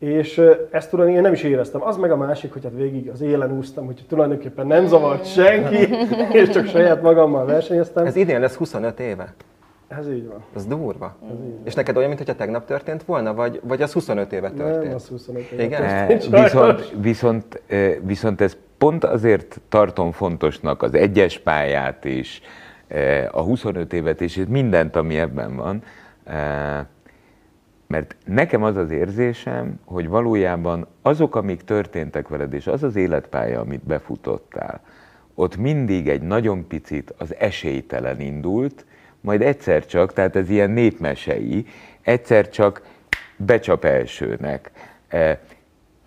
és 0.00 0.38
e, 0.38 0.68
ezt 0.70 0.90
tulajdonképpen 0.90 1.08
én 1.08 1.22
nem 1.22 1.32
is 1.32 1.42
éreztem. 1.42 1.82
Az 1.82 1.96
meg 1.96 2.10
a 2.10 2.16
másik, 2.16 2.52
hogy 2.52 2.62
hát 2.62 2.72
végig 2.74 3.08
az 3.08 3.20
élen 3.20 3.56
úsztam, 3.56 3.86
hogy 3.86 4.04
tulajdonképpen 4.08 4.66
nem 4.66 4.86
zavart 4.86 5.26
senki, 5.26 5.88
és 6.40 6.48
csak 6.48 6.66
saját 6.66 7.02
magammal 7.02 7.44
versenyeztem. 7.44 8.06
Ez 8.06 8.16
idén 8.16 8.40
lesz 8.40 8.54
25 8.54 9.00
éve. 9.00 9.34
Ez 9.88 10.08
így 10.08 10.26
van. 10.26 10.44
Ez 10.56 10.66
durva. 10.66 11.16
És 11.64 11.74
neked 11.74 11.96
olyan, 11.96 12.08
mintha 12.08 12.34
tegnap 12.34 12.66
történt 12.66 13.04
volna, 13.04 13.34
vagy, 13.34 13.60
vagy 13.64 13.82
az 13.82 13.92
25 13.92 14.32
éve 14.32 14.50
történt? 14.50 14.84
Nem, 14.84 14.94
az 14.94 15.08
25 15.08 15.50
éve 15.50 15.62
Igen? 15.62 15.80
történt, 15.80 16.22
sajnos. 16.22 16.50
Viszont, 16.50 16.92
viszont, 17.00 17.62
eh, 17.66 17.96
viszont 18.02 18.40
ez 18.40 18.56
pont 18.78 19.04
azért 19.04 19.60
tartom 19.68 20.12
fontosnak 20.12 20.82
az 20.82 20.94
egyes 20.94 21.38
pályát 21.38 22.04
is, 22.04 22.40
eh, 22.88 23.26
a 23.30 23.40
25 23.40 23.92
évet 23.92 24.20
és 24.20 24.44
mindent, 24.48 24.96
ami 24.96 25.18
ebben 25.18 25.56
van, 25.56 25.82
eh, 26.24 26.80
mert 27.90 28.16
nekem 28.24 28.62
az 28.62 28.76
az 28.76 28.90
érzésem, 28.90 29.80
hogy 29.84 30.08
valójában 30.08 30.86
azok, 31.02 31.36
amik 31.36 31.62
történtek 31.62 32.28
veled, 32.28 32.52
és 32.52 32.66
az 32.66 32.82
az 32.82 32.96
életpálya, 32.96 33.60
amit 33.60 33.84
befutottál, 33.84 34.80
ott 35.34 35.56
mindig 35.56 36.08
egy 36.08 36.22
nagyon 36.22 36.66
picit 36.66 37.14
az 37.18 37.34
esélytelen 37.34 38.20
indult, 38.20 38.86
majd 39.20 39.42
egyszer 39.42 39.86
csak, 39.86 40.12
tehát 40.12 40.36
ez 40.36 40.50
ilyen 40.50 40.70
népmesei, 40.70 41.66
egyszer 42.02 42.48
csak 42.48 42.82
becsap 43.36 43.84
elsőnek, 43.84 44.70
eh, 45.08 45.38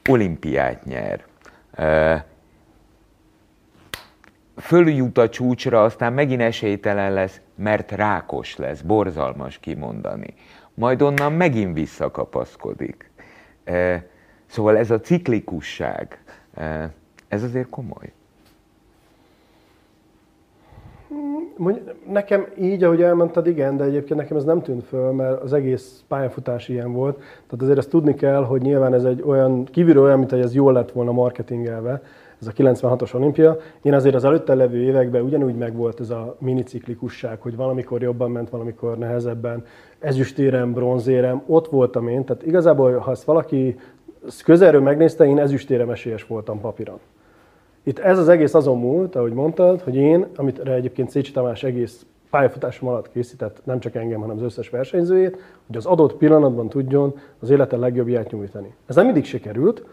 olimpiát 0.09 0.85
nyer, 0.85 1.23
eh, 1.71 2.23
följut 4.57 5.17
a 5.17 5.29
csúcsra, 5.29 5.83
aztán 5.83 6.13
megint 6.13 6.41
esélytelen 6.41 7.13
lesz, 7.13 7.41
mert 7.55 7.91
rákos 7.91 8.57
lesz, 8.57 8.81
borzalmas 8.81 9.57
kimondani. 9.59 10.33
Majd 10.73 11.01
onnan 11.01 11.33
megint 11.33 11.73
visszakapaszkodik. 11.73 13.11
Eh, 13.63 14.01
Szóval 14.53 14.77
ez 14.77 14.91
a 14.91 14.99
ciklikusság, 14.99 16.23
eh, 16.53 16.89
ez 17.27 17.43
azért 17.43 17.69
komoly. 17.69 18.11
Nekem 22.07 22.47
így, 22.59 22.83
ahogy 22.83 23.01
elmondtad, 23.01 23.47
igen, 23.47 23.77
de 23.77 23.83
egyébként 23.83 24.19
nekem 24.19 24.37
ez 24.37 24.43
nem 24.43 24.61
tűnt 24.61 24.83
föl, 24.83 25.11
mert 25.11 25.41
az 25.41 25.53
egész 25.53 26.03
pályafutás 26.07 26.69
ilyen 26.69 26.93
volt. 26.93 27.15
Tehát 27.17 27.61
azért 27.61 27.77
ezt 27.77 27.89
tudni 27.89 28.15
kell, 28.15 28.43
hogy 28.43 28.61
nyilván 28.61 28.93
ez 28.93 29.03
egy 29.03 29.21
olyan, 29.21 29.63
kívülről 29.63 30.03
olyan, 30.03 30.17
mint 30.17 30.29
hogy 30.29 30.39
ez 30.39 30.53
jól 30.55 30.73
lett 30.73 30.91
volna 30.91 31.11
marketingelve, 31.11 32.01
ez 32.47 32.53
a 32.57 32.87
96-os 32.87 33.15
olimpia. 33.15 33.57
Én 33.81 33.93
azért 33.93 34.15
az 34.15 34.23
előtte 34.23 34.53
levő 34.53 34.77
években 34.77 35.21
ugyanúgy 35.21 35.55
megvolt 35.55 35.99
ez 35.99 36.09
a 36.09 36.35
miniciklikusság, 36.39 37.41
hogy 37.41 37.55
valamikor 37.55 38.01
jobban 38.01 38.31
ment, 38.31 38.49
valamikor 38.49 38.97
nehezebben. 38.97 39.65
Ezüstérem, 39.99 40.73
bronzérem, 40.73 41.41
ott 41.45 41.67
voltam 41.67 42.07
én. 42.07 42.23
Tehát 42.25 42.45
igazából, 42.45 42.97
ha 42.97 43.11
ezt 43.11 43.23
valaki 43.23 43.75
közelről 44.43 44.81
megnézte, 44.81 45.25
én 45.25 45.39
ezüstérem 45.39 45.89
esélyes 45.89 46.27
voltam 46.27 46.59
papíron. 46.59 46.99
Itt 47.83 47.99
ez 47.99 48.19
az 48.19 48.29
egész 48.29 48.53
azon 48.53 48.79
múlt, 48.79 49.15
ahogy 49.15 49.33
mondtad, 49.33 49.81
hogy 49.81 49.95
én, 49.95 50.25
amit 50.35 50.59
egyébként 50.59 51.09
Szécsi 51.09 51.31
Tamás 51.31 51.63
egész 51.63 52.05
pályafutásom 52.29 52.89
alatt 52.89 53.11
készített, 53.11 53.61
nem 53.63 53.79
csak 53.79 53.95
engem, 53.95 54.19
hanem 54.19 54.35
az 54.35 54.41
összes 54.43 54.69
versenyzőjét, 54.69 55.37
hogy 55.67 55.75
az 55.75 55.85
adott 55.85 56.13
pillanatban 56.13 56.69
tudjon 56.69 57.19
az 57.39 57.49
élete 57.49 57.77
legjobbját 57.77 58.31
nyújtani. 58.31 58.73
Ez 58.85 58.95
nem 58.95 59.05
mindig 59.05 59.25
sikerült, 59.25 59.85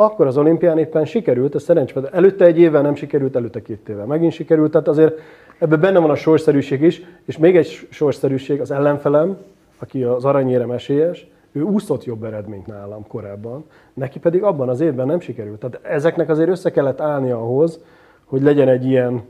akkor 0.00 0.26
az 0.26 0.36
olimpián 0.36 0.78
éppen 0.78 1.04
sikerült, 1.04 1.54
ez 1.54 1.62
szerencsére, 1.62 2.08
előtte 2.12 2.44
egy 2.44 2.58
évvel 2.58 2.82
nem 2.82 2.94
sikerült, 2.94 3.36
előtte 3.36 3.62
két 3.62 3.88
évvel 3.88 4.06
megint 4.06 4.32
sikerült, 4.32 4.70
tehát 4.70 4.88
azért 4.88 5.18
ebben 5.58 5.80
benne 5.80 5.98
van 5.98 6.10
a 6.10 6.14
sorszerűség 6.14 6.82
is, 6.82 7.02
és 7.24 7.38
még 7.38 7.56
egy 7.56 7.86
sorszerűség, 7.90 8.60
az 8.60 8.70
ellenfelem, 8.70 9.36
aki 9.78 10.02
az 10.02 10.24
aranyérem 10.24 10.70
esélyes, 10.70 11.26
ő 11.52 11.62
úszott 11.62 12.04
jobb 12.04 12.24
eredményt 12.24 12.66
nálam 12.66 13.06
korábban, 13.06 13.64
neki 13.94 14.18
pedig 14.18 14.42
abban 14.42 14.68
az 14.68 14.80
évben 14.80 15.06
nem 15.06 15.20
sikerült. 15.20 15.58
Tehát 15.60 15.80
ezeknek 15.82 16.28
azért 16.28 16.48
össze 16.48 16.70
kellett 16.70 17.00
állni 17.00 17.30
ahhoz, 17.30 17.80
hogy 18.24 18.42
legyen 18.42 18.68
egy 18.68 18.84
ilyen 18.86 19.22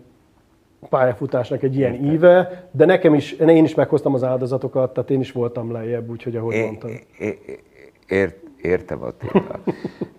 pályafutásnak 0.88 1.62
egy 1.62 1.76
ilyen 1.76 1.94
íve, 2.04 2.68
de 2.70 2.84
nekem 2.84 3.14
is, 3.14 3.32
én 3.32 3.64
is 3.64 3.74
meghoztam 3.74 4.14
az 4.14 4.24
áldozatokat, 4.24 4.92
tehát 4.94 5.10
én 5.10 5.20
is 5.20 5.32
voltam 5.32 5.72
lejjebb, 5.72 6.10
úgyhogy 6.10 6.36
ahogy 6.36 6.54
É- 6.54 6.64
mondtad. 6.64 6.90
é- 6.90 7.06
é- 7.18 7.62
Ért, 8.08 8.36
értem 8.62 9.02
Attila. 9.02 9.60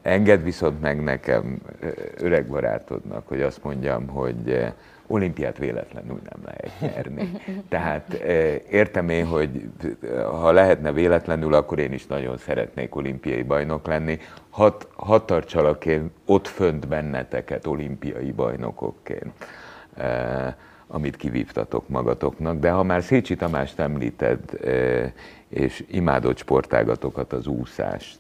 Engedd 0.01 0.43
viszont 0.43 0.81
meg 0.81 1.03
nekem, 1.03 1.61
öreg 2.17 2.47
barátodnak, 2.47 3.27
hogy 3.27 3.41
azt 3.41 3.63
mondjam, 3.63 4.07
hogy 4.07 4.65
olimpiát 5.07 5.57
véletlenül 5.57 6.19
nem 6.29 6.41
lehet 6.45 6.79
nyerni. 6.79 7.31
Tehát 7.69 8.13
eh, 8.13 8.61
értem 8.69 9.09
én, 9.09 9.25
hogy 9.25 9.69
ha 10.25 10.51
lehetne 10.51 10.91
véletlenül, 10.91 11.53
akkor 11.53 11.79
én 11.79 11.93
is 11.93 12.07
nagyon 12.07 12.37
szeretnék 12.37 12.95
olimpiai 12.95 13.43
bajnok 13.43 13.87
lenni. 13.87 14.19
Hadd 14.49 14.83
had 14.95 15.25
tartsalak 15.25 15.85
én 15.85 16.11
ott 16.25 16.47
fönt 16.47 16.87
benneteket 16.87 17.67
olimpiai 17.67 18.31
bajnokokként 18.31 19.33
amit 20.91 21.15
kivívtatok 21.15 21.87
magatoknak. 21.89 22.59
De 22.59 22.71
ha 22.71 22.83
már 22.83 23.03
Szécsi 23.03 23.35
Tamást 23.35 23.79
említed, 23.79 24.39
és 25.49 25.85
imádott 25.87 26.37
sportágatokat, 26.37 27.33
az 27.33 27.47
úszást, 27.47 28.19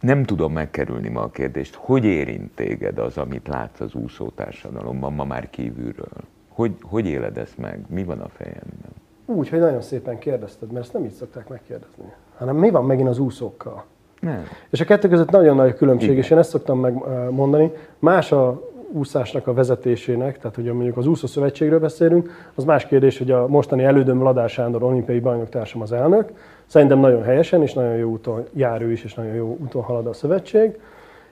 nem 0.00 0.24
tudom 0.24 0.52
megkerülni 0.52 1.08
ma 1.08 1.20
a 1.20 1.30
kérdést, 1.30 1.74
hogy 1.74 2.04
érint 2.04 2.54
téged 2.54 2.98
az, 2.98 3.18
amit 3.18 3.48
látsz 3.48 3.80
az 3.80 3.94
úszótársadalomban 3.94 5.12
ma 5.12 5.24
már 5.24 5.50
kívülről? 5.50 6.08
Hogy, 6.48 6.72
hogy 6.82 7.06
éled 7.06 7.38
ezt 7.38 7.58
meg? 7.58 7.80
Mi 7.88 8.04
van 8.04 8.20
a 8.20 8.28
fejedben? 8.28 8.90
Úgy, 9.26 9.48
hogy 9.48 9.58
nagyon 9.58 9.82
szépen 9.82 10.18
kérdezted, 10.18 10.72
mert 10.72 10.84
ezt 10.84 10.92
nem 10.92 11.04
így 11.04 11.12
szokták 11.12 11.48
megkérdezni. 11.48 12.12
Hanem 12.36 12.56
mi 12.56 12.70
van 12.70 12.84
megint 12.84 13.08
az 13.08 13.18
úszókkal? 13.18 13.84
Nem. 14.20 14.44
És 14.70 14.80
a 14.80 14.84
kettő 14.84 15.08
között 15.08 15.30
nagyon 15.30 15.56
nagy 15.56 15.70
a 15.70 15.74
különbség, 15.74 16.16
és 16.16 16.30
én 16.30 16.38
ezt 16.38 16.50
szoktam 16.50 16.80
megmondani. 16.80 17.72
Más 17.98 18.32
a 18.32 18.65
úszásnak 18.92 19.46
a 19.46 19.54
vezetésének, 19.54 20.38
tehát 20.38 20.54
hogy 20.56 20.64
mondjuk 20.64 20.96
az 20.96 21.06
úszó 21.06 21.26
szövetségről 21.26 21.78
beszélünk, 21.78 22.30
az 22.54 22.64
más 22.64 22.86
kérdés, 22.86 23.18
hogy 23.18 23.30
a 23.30 23.46
mostani 23.46 23.84
elődöm 23.84 24.22
Ladár 24.22 24.48
Sándor 24.48 24.82
olimpiai 24.82 25.20
bajnoktársam 25.20 25.80
az 25.80 25.92
elnök. 25.92 26.32
Szerintem 26.66 26.98
nagyon 26.98 27.22
helyesen 27.22 27.62
és 27.62 27.72
nagyon 27.72 27.96
jó 27.96 28.10
úton 28.10 28.44
jár 28.52 28.82
ő 28.82 28.92
is, 28.92 29.04
és 29.04 29.14
nagyon 29.14 29.34
jó 29.34 29.56
úton 29.60 29.82
halad 29.82 30.06
a 30.06 30.12
szövetség. 30.12 30.78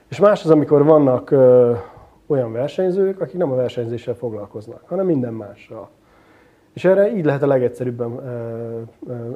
És 0.07 0.19
más 0.19 0.43
az, 0.43 0.49
amikor 0.49 0.83
vannak 0.83 1.31
ö, 1.31 1.73
olyan 2.27 2.51
versenyzők, 2.51 3.21
akik 3.21 3.37
nem 3.37 3.51
a 3.51 3.55
versenyzéssel 3.55 4.13
foglalkoznak, 4.13 4.81
hanem 4.85 5.05
minden 5.05 5.33
mással. 5.33 5.89
És 6.73 6.85
erre 6.85 7.15
így 7.15 7.25
lehet 7.25 7.43
a 7.43 7.47
legegyszerűbben 7.47 8.19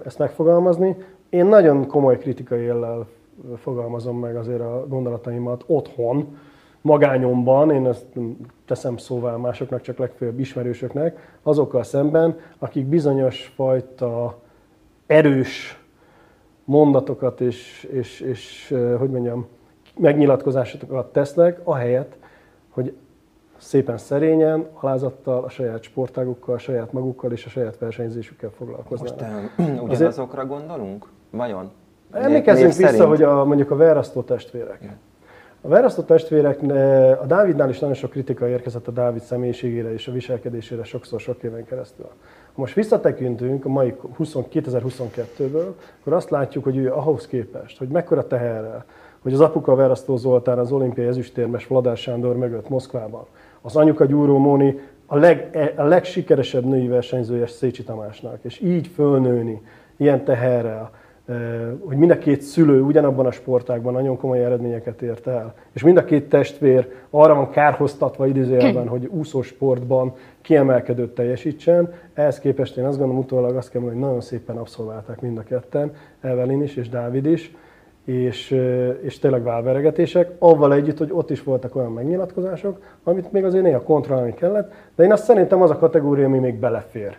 ezt 0.05 0.17
megfogalmazni. 0.17 0.95
Én 1.29 1.45
nagyon 1.45 1.87
komoly 1.87 2.17
kritikai 2.17 2.61
éllel 2.61 3.07
fogalmazom 3.55 4.19
meg 4.19 4.35
azért 4.35 4.61
a 4.61 4.85
gondolataimat 4.87 5.63
otthon, 5.67 6.37
magányomban, 6.81 7.71
én 7.71 7.87
ezt 7.87 8.05
teszem 8.65 8.97
szóvá 8.97 9.35
másoknak, 9.35 9.81
csak 9.81 9.97
legfőbb 9.97 10.39
ismerősöknek, 10.39 11.37
azokkal 11.43 11.83
szemben, 11.83 12.39
akik 12.59 12.85
bizonyos 12.85 13.51
fajta 13.55 14.37
erős 15.05 15.83
mondatokat 16.63 17.41
és, 17.41 17.87
és, 17.91 18.19
és 18.19 18.75
hogy 18.97 19.09
mondjam, 19.09 19.47
megnyilatkozásokat 19.97 21.11
tesznek, 21.11 21.59
ahelyett, 21.63 22.17
hogy 22.69 22.95
szépen 23.57 23.97
szerényen, 23.97 24.67
alázattal, 24.73 25.43
a 25.43 25.49
saját 25.49 25.83
sportágukkal, 25.83 26.55
a 26.55 26.57
saját 26.57 26.93
magukkal 26.93 27.31
és 27.31 27.45
a 27.45 27.49
saját 27.49 27.77
versenyzésükkel 27.77 28.49
foglalkoznak. 28.57 29.19
Most 29.55 29.81
ugyanazokra 29.81 30.45
gondolunk? 30.45 31.07
Vajon? 31.29 31.71
Emlékezzünk 32.11 32.73
vissza, 32.73 32.87
szerint? 32.87 33.03
hogy 33.03 33.23
a, 33.23 33.45
mondjuk 33.45 33.71
a 33.71 33.75
Verasztó 33.75 34.21
testvérek. 34.21 34.97
A 35.61 35.67
Verasztó 35.67 36.01
testvérek, 36.01 36.61
a 37.21 37.25
Dávidnál 37.25 37.69
is 37.69 37.79
nagyon 37.79 37.95
sok 37.95 38.09
kritika 38.09 38.47
érkezett 38.47 38.87
a 38.87 38.91
Dávid 38.91 39.21
személyiségére 39.21 39.93
és 39.93 40.07
a 40.07 40.11
viselkedésére 40.11 40.83
sokszor 40.83 41.19
sok 41.19 41.43
éven 41.43 41.65
keresztül. 41.65 42.05
Ha 42.05 42.61
most 42.61 42.73
visszatekintünk 42.73 43.65
a 43.65 43.69
mai 43.69 43.95
20, 44.15 44.35
2022-ből, 44.53 45.73
akkor 45.99 46.13
azt 46.13 46.29
látjuk, 46.29 46.63
hogy 46.63 46.77
ő 46.77 46.91
ahhoz 46.93 47.27
képest, 47.27 47.77
hogy 47.77 47.87
mekkora 47.87 48.27
teherrel, 48.27 48.85
hogy 49.19 49.33
az 49.33 49.39
apuka 49.39 49.75
Verasztó 49.75 50.17
Zoltán 50.17 50.59
az 50.59 50.71
olimpiai 50.71 51.07
ezüstérmes 51.07 51.67
Vladár 51.67 51.97
Sándor 51.97 52.37
mögött 52.37 52.69
Moszkvában, 52.69 53.25
az 53.61 53.75
anyuka 53.75 54.05
Gyúró 54.05 54.37
Móni 54.37 54.79
a, 55.05 55.17
leg, 55.17 55.57
a 55.77 55.83
legsikeresebb 55.83 56.65
női 56.65 56.87
versenyzője 56.87 57.47
Szécsi 57.47 57.83
Tamásnak, 57.83 58.37
és 58.41 58.59
így 58.59 58.87
fölnőni 58.87 59.61
ilyen 59.97 60.23
teherrel, 60.23 60.91
hogy 61.79 61.97
mind 61.97 62.11
a 62.11 62.17
két 62.17 62.41
szülő 62.41 62.81
ugyanabban 62.81 63.25
a 63.25 63.31
sportágban 63.31 63.93
nagyon 63.93 64.17
komoly 64.17 64.43
eredményeket 64.43 65.01
ért 65.01 65.27
el, 65.27 65.53
és 65.71 65.83
mind 65.83 65.97
a 65.97 66.05
két 66.05 66.29
testvér 66.29 66.91
arra 67.09 67.35
van 67.35 67.49
kárhoztatva 67.49 68.27
idézőjelben, 68.27 68.87
hogy 68.97 69.05
úszósportban 69.05 70.13
kiemelkedőt 70.41 71.13
teljesítsen. 71.13 71.93
Ehhez 72.13 72.39
képest 72.39 72.77
én 72.77 72.85
azt 72.85 72.97
gondolom, 72.97 73.21
utólag 73.21 73.55
azt 73.55 73.69
kell 73.71 73.81
mondani, 73.81 74.01
hogy 74.01 74.09
nagyon 74.09 74.25
szépen 74.25 74.57
abszolválták 74.57 75.21
mind 75.21 75.37
a 75.37 75.43
ketten, 75.43 75.91
Evelyn 76.21 76.63
is 76.63 76.75
és 76.75 76.89
Dávid 76.89 77.25
is, 77.25 77.55
és, 78.05 78.51
és 79.01 79.19
tényleg 79.19 79.43
válveregetések, 79.43 80.31
avval 80.39 80.73
együtt, 80.73 80.97
hogy 80.97 81.11
ott 81.11 81.29
is 81.29 81.43
voltak 81.43 81.75
olyan 81.75 81.91
megnyilatkozások, 81.91 82.79
amit 83.03 83.31
még 83.31 83.43
azért 83.43 83.63
néha 83.63 83.81
kontrollálni 83.81 84.33
kellett, 84.33 84.73
de 84.95 85.03
én 85.03 85.11
azt 85.11 85.23
szerintem 85.23 85.61
az 85.61 85.69
a 85.69 85.77
kategória, 85.77 86.25
ami 86.25 86.39
még 86.39 86.55
belefér. 86.55 87.17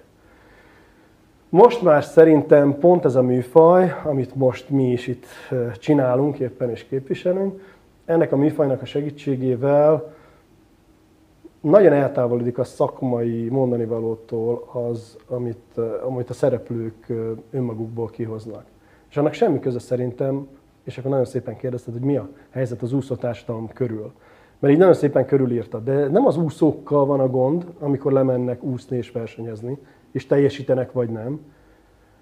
Most 1.50 1.82
már 1.82 2.04
szerintem 2.04 2.78
pont 2.78 3.04
ez 3.04 3.14
a 3.14 3.22
műfaj, 3.22 3.94
amit 4.04 4.34
most 4.34 4.68
mi 4.68 4.90
is 4.90 5.06
itt 5.06 5.26
csinálunk 5.78 6.38
éppen 6.38 6.70
és 6.70 6.84
képviselünk, 6.84 7.60
ennek 8.04 8.32
a 8.32 8.36
műfajnak 8.36 8.82
a 8.82 8.84
segítségével 8.84 10.14
nagyon 11.60 11.92
eltávolodik 11.92 12.58
a 12.58 12.64
szakmai 12.64 13.48
mondani 13.48 13.84
valótól 13.84 14.68
az, 14.72 15.16
amit, 15.28 15.78
amit 16.06 16.30
a 16.30 16.32
szereplők 16.32 17.12
önmagukból 17.50 18.10
kihoznak. 18.10 18.64
És 19.10 19.16
annak 19.16 19.32
semmi 19.32 19.60
köze 19.60 19.78
szerintem, 19.78 20.48
és 20.84 20.98
akkor 20.98 21.10
nagyon 21.10 21.26
szépen 21.26 21.56
kérdezted, 21.56 21.92
hogy 21.92 22.02
mi 22.02 22.16
a 22.16 22.28
helyzet 22.50 22.82
az 22.82 22.92
úszótársadalom 22.92 23.68
körül. 23.72 24.12
Mert 24.58 24.72
így 24.72 24.80
nagyon 24.80 24.94
szépen 24.94 25.26
körülírtad, 25.26 25.84
de 25.84 26.08
nem 26.08 26.26
az 26.26 26.36
úszókkal 26.36 27.06
van 27.06 27.20
a 27.20 27.28
gond, 27.28 27.66
amikor 27.78 28.12
lemennek 28.12 28.62
úszni 28.62 28.96
és 28.96 29.10
versenyezni, 29.10 29.78
és 30.12 30.26
teljesítenek 30.26 30.92
vagy 30.92 31.08
nem. 31.08 31.40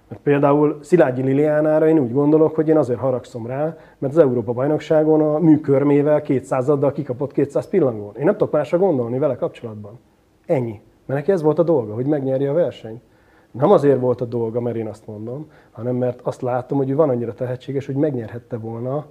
Mert 0.08 0.22
például 0.22 0.78
Szilágyi 0.82 1.22
Liliánára 1.22 1.88
én 1.88 1.98
úgy 1.98 2.12
gondolok, 2.12 2.54
hogy 2.54 2.68
én 2.68 2.76
azért 2.76 2.98
haragszom 2.98 3.46
rá, 3.46 3.76
mert 3.98 4.12
az 4.12 4.18
Európa 4.18 4.52
bajnokságon 4.52 5.20
a 5.20 5.38
műkörmével 5.38 6.22
200-addal 6.24 6.90
kikapott 6.94 7.32
200 7.32 7.68
pillangón. 7.68 8.16
Én 8.16 8.24
nem 8.24 8.36
tudok 8.36 8.52
másra 8.52 8.78
gondolni 8.78 9.18
vele 9.18 9.36
kapcsolatban. 9.36 9.98
Ennyi. 10.46 10.80
Mert 11.06 11.20
neki 11.20 11.32
ez 11.32 11.42
volt 11.42 11.58
a 11.58 11.62
dolga, 11.62 11.94
hogy 11.94 12.06
megnyerje 12.06 12.50
a 12.50 12.54
versenyt. 12.54 13.00
Nem 13.50 13.70
azért 13.70 14.00
volt 14.00 14.20
a 14.20 14.24
dolga, 14.24 14.60
mert 14.60 14.76
én 14.76 14.86
azt 14.86 15.06
mondom, 15.06 15.50
hanem 15.70 15.96
mert 15.96 16.20
azt 16.20 16.42
látom, 16.42 16.78
hogy 16.78 16.90
ő 16.90 16.94
van 16.94 17.08
annyira 17.08 17.34
tehetséges, 17.34 17.86
hogy 17.86 17.94
megnyerhette 17.94 18.56
volna, 18.56 19.06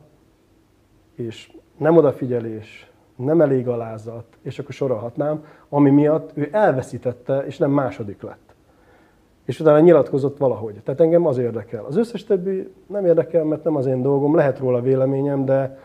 és 1.15 1.51
nem 1.77 1.97
odafigyelés, 1.97 2.91
nem 3.15 3.41
elég 3.41 3.67
alázat, 3.67 4.25
és 4.41 4.59
akkor 4.59 4.73
sorolhatnám, 4.73 5.45
ami 5.69 5.89
miatt 5.89 6.31
ő 6.33 6.49
elveszítette, 6.51 7.45
és 7.45 7.57
nem 7.57 7.71
második 7.71 8.21
lett. 8.21 8.46
És 9.47 9.59
utána 9.59 9.79
nyilatkozott 9.79 10.37
valahogy. 10.37 10.73
Tehát 10.83 11.01
engem 11.01 11.25
az 11.25 11.37
érdekel. 11.37 11.85
Az 11.87 11.97
összes 11.97 12.23
többi 12.23 12.71
nem 12.87 13.05
érdekel, 13.05 13.43
mert 13.43 13.63
nem 13.63 13.75
az 13.75 13.85
én 13.85 14.01
dolgom, 14.01 14.35
lehet 14.35 14.59
róla 14.59 14.81
véleményem, 14.81 15.45
de, 15.45 15.79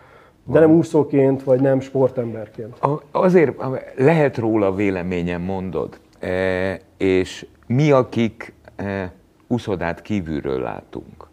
de 0.45 0.59
nem 0.61 0.71
úszóként, 0.71 1.43
vagy 1.43 1.61
nem 1.61 1.81
sportemberként. 1.81 2.79
Azért 3.11 3.53
lehet 3.97 4.37
róla 4.37 4.75
véleményem 4.75 5.43
mondod, 5.43 6.01
e, 6.21 6.79
és 6.97 7.47
mi, 7.67 7.91
akik 7.91 8.55
e, 8.77 9.13
úszodát 9.47 10.03
kívülről 10.03 10.61
látunk, 10.61 11.29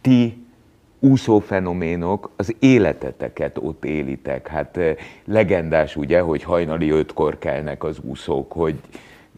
ti 0.00 0.46
úszófenoménok 1.00 2.30
az 2.36 2.54
életeteket 2.58 3.58
ott 3.58 3.84
élitek. 3.84 4.48
Hát 4.48 4.76
eh, 4.76 4.96
legendás 5.24 5.96
ugye, 5.96 6.20
hogy 6.20 6.42
hajnali 6.42 6.90
ötkor 6.90 7.38
kelnek 7.38 7.84
az 7.84 7.98
úszók, 8.02 8.52
hogy 8.52 8.74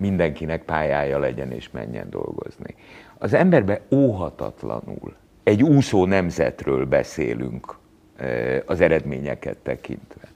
mindenkinek 0.01 0.65
pályája 0.65 1.19
legyen 1.19 1.53
és 1.53 1.71
menjen 1.71 2.11
dolgozni. 2.11 2.75
Az 3.19 3.33
emberbe 3.33 3.81
óhatatlanul 3.91 5.15
egy 5.43 5.63
úszó 5.63 6.07
nemzetről 6.07 6.87
beszélünk 6.87 7.79
az 8.67 8.81
eredményeket 8.81 9.57
tekintve. 9.57 10.29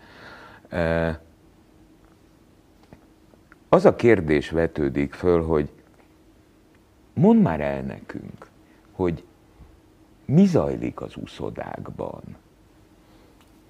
Az 3.68 3.85
a 3.85 3.97
kérdés 3.97 4.50
vetődik 4.50 5.14
föl, 5.14 5.42
hogy 5.44 5.68
mondd 7.14 7.40
már 7.40 7.61
el 7.61 7.80
nekünk, 7.80 8.49
hogy 8.92 9.25
mi 10.25 10.47
zajlik 10.47 11.00
az 11.00 11.16
úszodákban. 11.16 12.23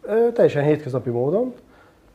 Ö, 0.00 0.32
teljesen 0.32 0.64
hétköznapi 0.64 1.10
módon, 1.10 1.54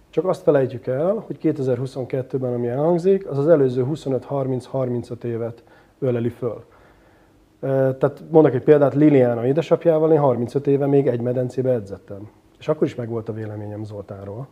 csak 0.10 0.26
azt 0.26 0.42
felejtjük 0.42 0.88
el, 0.88 1.24
hogy 1.28 1.38
2022-ben, 1.42 2.54
ami 2.54 2.68
elhangzik, 2.68 3.28
az 3.30 3.38
az 3.38 3.48
előző 3.48 3.86
25-30-35 3.90 5.24
évet 5.24 5.64
öleli 6.00 6.30
föl. 6.30 6.64
Tehát 7.60 8.24
mondok 8.30 8.54
egy 8.54 8.64
példát, 8.64 8.94
Liliana 8.94 9.46
édesapjával 9.46 10.12
én 10.12 10.20
35 10.20 10.68
éve 10.68 10.86
még 10.86 11.08
egy 11.08 11.22
medencébe 11.22 11.72
edzettem. 11.72 12.30
És 12.60 12.68
akkor 12.68 12.88
is 12.88 12.96
megvolt 12.96 13.30
a 13.30 13.34
véleményem 13.34 13.84
Zoltánról. 13.84 14.48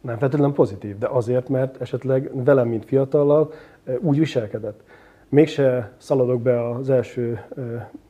Nem 0.00 0.18
feltétlenül 0.18 0.54
pozitív, 0.54 0.98
de 0.98 1.06
azért, 1.06 1.48
mert 1.48 1.80
esetleg 1.80 2.44
velem, 2.44 2.68
mint 2.68 2.84
fiatallal 2.84 3.52
úgy 4.00 4.18
viselkedett. 4.18 4.82
Mégse 5.28 5.92
szaladok 5.96 6.42
be 6.42 6.68
az 6.68 6.90
első 6.90 7.40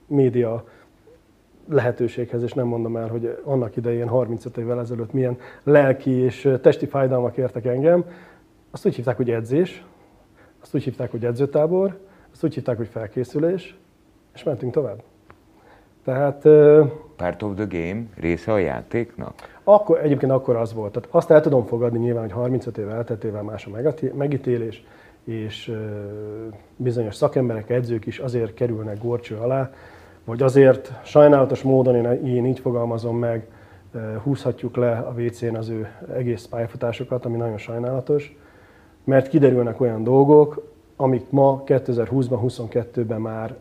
média 0.07 0.65
lehetőséghez, 1.71 2.43
és 2.43 2.53
nem 2.53 2.67
mondom 2.67 2.97
el, 2.97 3.09
hogy 3.09 3.39
annak 3.45 3.77
idején 3.77 4.09
35 4.09 4.57
évvel 4.57 4.81
ezelőtt 4.81 5.13
milyen 5.13 5.39
lelki 5.63 6.11
és 6.11 6.51
testi 6.63 6.87
fájdalmak 6.87 7.37
értek 7.37 7.65
engem. 7.65 8.05
Azt 8.71 8.87
úgy 8.87 8.95
hívták, 8.95 9.17
hogy 9.17 9.31
edzés, 9.31 9.85
azt 10.63 10.75
úgy 10.75 10.83
hívták, 10.83 11.11
hogy 11.11 11.25
edzőtábor, 11.25 11.99
azt 12.33 12.45
úgy 12.45 12.55
hívták, 12.55 12.77
hogy 12.77 12.89
felkészülés, 12.89 13.79
és 14.35 14.43
mentünk 14.43 14.73
tovább. 14.73 15.03
Tehát 16.05 16.43
Part 17.17 17.43
of 17.43 17.55
the 17.55 17.67
game 17.69 18.03
része 18.17 18.53
a 18.53 18.59
játéknak? 18.59 19.35
akkor, 19.65 19.99
egyébként 19.99 20.33
akkor 20.33 20.57
az 20.57 20.75
volt. 20.75 20.93
Tehát 20.93 21.09
azt 21.11 21.31
el 21.31 21.41
tudom 21.41 21.65
fogadni 21.65 21.99
nyilván, 21.99 22.23
hogy 22.23 22.33
35 22.33 22.79
év 22.79 22.89
elteltével 22.89 23.43
más 23.43 23.67
a 23.67 23.71
megítélés, 24.15 24.85
és 25.25 25.73
bizonyos 26.77 27.15
szakemberek, 27.15 27.71
edzők 27.71 28.07
is 28.07 28.19
azért 28.19 28.55
kerülnek 28.55 28.99
gorcső 28.99 29.37
alá, 29.37 29.71
vagy 30.25 30.43
azért 30.43 30.93
sajnálatos 31.05 31.63
módon, 31.63 31.95
én, 31.95 32.27
én 32.27 32.47
így 32.47 32.59
fogalmazom 32.59 33.19
meg, 33.19 33.47
ö, 33.93 33.99
húzhatjuk 34.23 34.77
le 34.77 34.91
a 34.91 35.15
WC-n 35.21 35.57
az 35.57 35.69
ő 35.69 35.89
egész 36.17 36.45
pályafutásokat, 36.45 37.25
ami 37.25 37.37
nagyon 37.37 37.59
sajnálatos, 37.59 38.37
mert 39.05 39.29
kiderülnek 39.29 39.81
olyan 39.81 40.03
dolgok, 40.03 40.69
amik 40.97 41.31
ma 41.31 41.63
2020-ban, 41.67 42.39
22-ben 42.43 43.21
már 43.21 43.55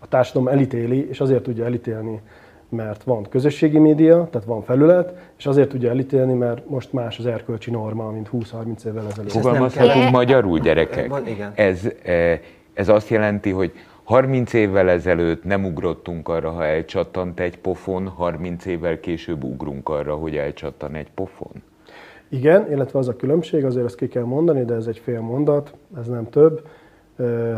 a 0.00 0.08
társadalom 0.08 0.48
elítéli, 0.48 1.08
és 1.08 1.20
azért 1.20 1.42
tudja 1.42 1.64
elítélni, 1.64 2.20
mert 2.68 3.02
van 3.02 3.26
közösségi 3.30 3.78
média, 3.78 4.28
tehát 4.30 4.46
van 4.46 4.62
felület, 4.62 5.12
és 5.38 5.46
azért 5.46 5.68
tudja 5.68 5.90
elítélni, 5.90 6.32
mert 6.32 6.68
most 6.68 6.92
más 6.92 7.18
az 7.18 7.26
erkölcsi 7.26 7.70
norma, 7.70 8.10
mint 8.10 8.28
20-30 8.32 8.84
évvel 8.84 9.06
ezelőtt. 9.06 9.28
ez 9.28 9.34
nem 9.34 9.42
Fogalmazhatunk 9.42 10.10
magyarul, 10.10 10.58
gyerekek? 10.58 11.08
Van, 11.08 11.26
igen. 11.26 11.52
Ez, 11.54 11.88
eh, 12.04 12.40
ez 12.74 12.88
azt 12.88 13.08
jelenti, 13.08 13.50
hogy 13.50 13.72
30 14.06 14.52
évvel 14.52 14.88
ezelőtt 14.88 15.44
nem 15.44 15.64
ugrottunk 15.64 16.28
arra, 16.28 16.50
ha 16.50 16.64
elcsattant 16.64 17.40
egy 17.40 17.58
pofon, 17.58 18.08
30 18.08 18.64
évvel 18.64 19.00
később 19.00 19.44
ugrunk 19.44 19.88
arra, 19.88 20.14
hogy 20.14 20.36
elcsattan 20.36 20.94
egy 20.94 21.10
pofon. 21.14 21.62
Igen, 22.28 22.70
illetve 22.70 22.98
az 22.98 23.08
a 23.08 23.16
különbség, 23.16 23.64
azért 23.64 23.84
ezt 23.84 23.96
ki 23.96 24.08
kell 24.08 24.24
mondani, 24.24 24.64
de 24.64 24.74
ez 24.74 24.86
egy 24.86 24.98
fél 24.98 25.20
mondat, 25.20 25.74
ez 25.96 26.06
nem 26.06 26.28
több, 26.28 26.66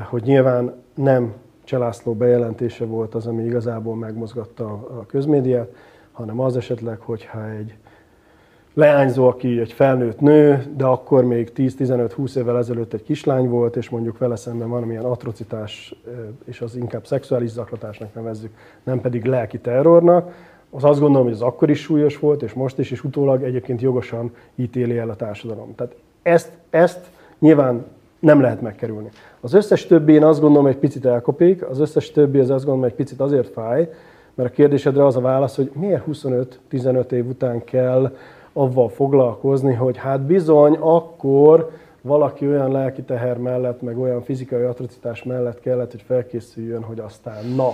hogy 0.09 0.23
nyilván 0.23 0.75
nem 0.95 1.35
Cselászló 1.65 2.15
bejelentése 2.15 2.85
volt 2.85 3.15
az, 3.15 3.27
ami 3.27 3.45
igazából 3.45 3.97
megmozgatta 3.97 4.65
a 4.73 5.07
közmédiát, 5.07 5.75
hanem 6.13 6.41
az 6.41 6.57
esetleg, 6.57 6.99
hogyha 7.01 7.49
egy 7.51 7.75
leányzó, 8.79 9.27
aki 9.27 9.61
egy 9.61 9.73
felnőtt 9.73 10.21
nő, 10.21 10.65
de 10.77 10.85
akkor 10.85 11.25
még 11.25 11.53
10-15-20 11.57 12.37
évvel 12.37 12.59
ezelőtt 12.59 12.93
egy 12.93 13.03
kislány 13.03 13.49
volt, 13.49 13.77
és 13.77 13.89
mondjuk 13.89 14.19
vele 14.19 14.37
szemben 14.37 14.69
van 14.69 14.83
milyen 14.83 15.05
atrocitás, 15.05 15.95
és 16.45 16.61
az 16.61 16.77
inkább 16.77 17.07
szexuális 17.07 17.51
zaklatásnak 17.51 18.15
nevezzük, 18.15 18.51
nem 18.83 19.01
pedig 19.01 19.25
lelki 19.25 19.59
terrornak, 19.59 20.35
az 20.71 20.85
azt 20.85 21.01
gondolom, 21.01 21.27
hogy 21.27 21.35
az 21.35 21.43
akkor 21.43 21.71
is 21.71 21.81
súlyos 21.81 22.19
volt, 22.19 22.43
és 22.43 22.53
most 22.53 22.79
is, 22.79 22.91
és 22.91 23.05
utólag 23.05 23.43
egyébként 23.43 23.81
jogosan 23.81 24.35
ítéli 24.55 24.99
el 24.99 25.11
a 25.11 25.17
társadalom. 25.17 25.75
Tehát 25.75 25.95
ezt, 26.23 26.51
ezt 26.71 27.01
nyilván 27.39 27.85
nem 28.19 28.41
lehet 28.41 28.61
megkerülni. 28.61 29.09
Az 29.41 29.55
összes 29.55 29.87
többi 29.87 30.13
én 30.13 30.25
azt 30.25 30.41
gondolom 30.41 30.67
egy 30.67 30.79
picit 30.79 31.07
elkopik, 31.07 31.69
az 31.69 31.81
összes 31.81 32.11
többi 32.11 32.39
az 32.39 32.51
azt 32.51 32.65
gondolom 32.65 32.91
egy 32.91 32.97
picit 32.97 33.21
azért 33.21 33.53
fáj, 33.53 33.91
mert 34.35 34.51
a 34.51 34.53
kérdésedre 34.53 35.07
az 35.07 35.17
a 35.17 35.21
válasz, 35.21 35.57
hogy 35.57 35.71
miért 35.75 36.05
25-15 36.71 37.11
év 37.11 37.27
után 37.27 37.65
kell 37.65 38.13
avval 38.59 38.89
foglalkozni, 38.89 39.75
hogy 39.75 39.97
hát 39.97 40.21
bizony 40.21 40.77
akkor 40.81 41.71
valaki 42.01 42.47
olyan 42.47 42.73
lelki 42.73 43.03
teher 43.03 43.39
mellett, 43.39 43.83
meg 43.83 43.99
olyan 43.99 44.23
fizikai 44.23 44.63
atrocitás 44.63 45.23
mellett 45.23 45.61
kellett, 45.61 45.91
hogy 45.91 46.03
felkészüljön, 46.07 46.83
hogy 46.83 46.99
aztán 46.99 47.45
na. 47.57 47.69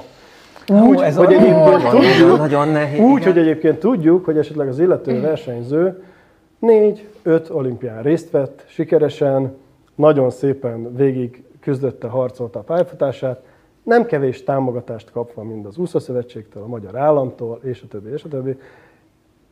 Úgy, 0.87 1.01
ez 1.01 1.17
hogy 1.17 1.33
egyébként 1.33 1.65
nagyon- 1.65 1.91
tudjuk, 1.91 2.39
nagyon 2.39 2.69
nehéz, 2.69 3.01
úgy, 3.01 3.21
igen. 3.21 3.33
hogy 3.33 3.43
egyébként 3.43 3.79
tudjuk, 3.79 4.25
hogy 4.25 4.39
esetleg 4.39 4.69
az 4.69 4.79
illető 4.79 5.21
versenyző 5.21 6.03
négy-öt 6.59 7.51
olimpián 7.51 8.03
részt 8.03 8.31
vett, 8.31 8.65
sikeresen, 8.67 9.57
nagyon 9.95 10.31
szépen 10.31 10.97
végig 10.97 11.45
küzdötte, 11.61 12.09
harcolta 12.09 12.59
a 12.59 12.63
pályafutását, 12.63 13.43
nem 13.83 14.07
kevés 14.07 14.45
támogatást 14.45 15.11
kapva 15.11 15.43
mind 15.43 15.67
az 15.67 15.79
úszószövetségtől, 15.79 16.63
a 16.63 16.67
magyar 16.67 16.97
államtól, 16.97 17.61
és 17.63 17.83
a 17.83 17.87
többi, 17.89 18.13
és 18.13 18.25
a 18.25 18.29
többi. 18.29 18.57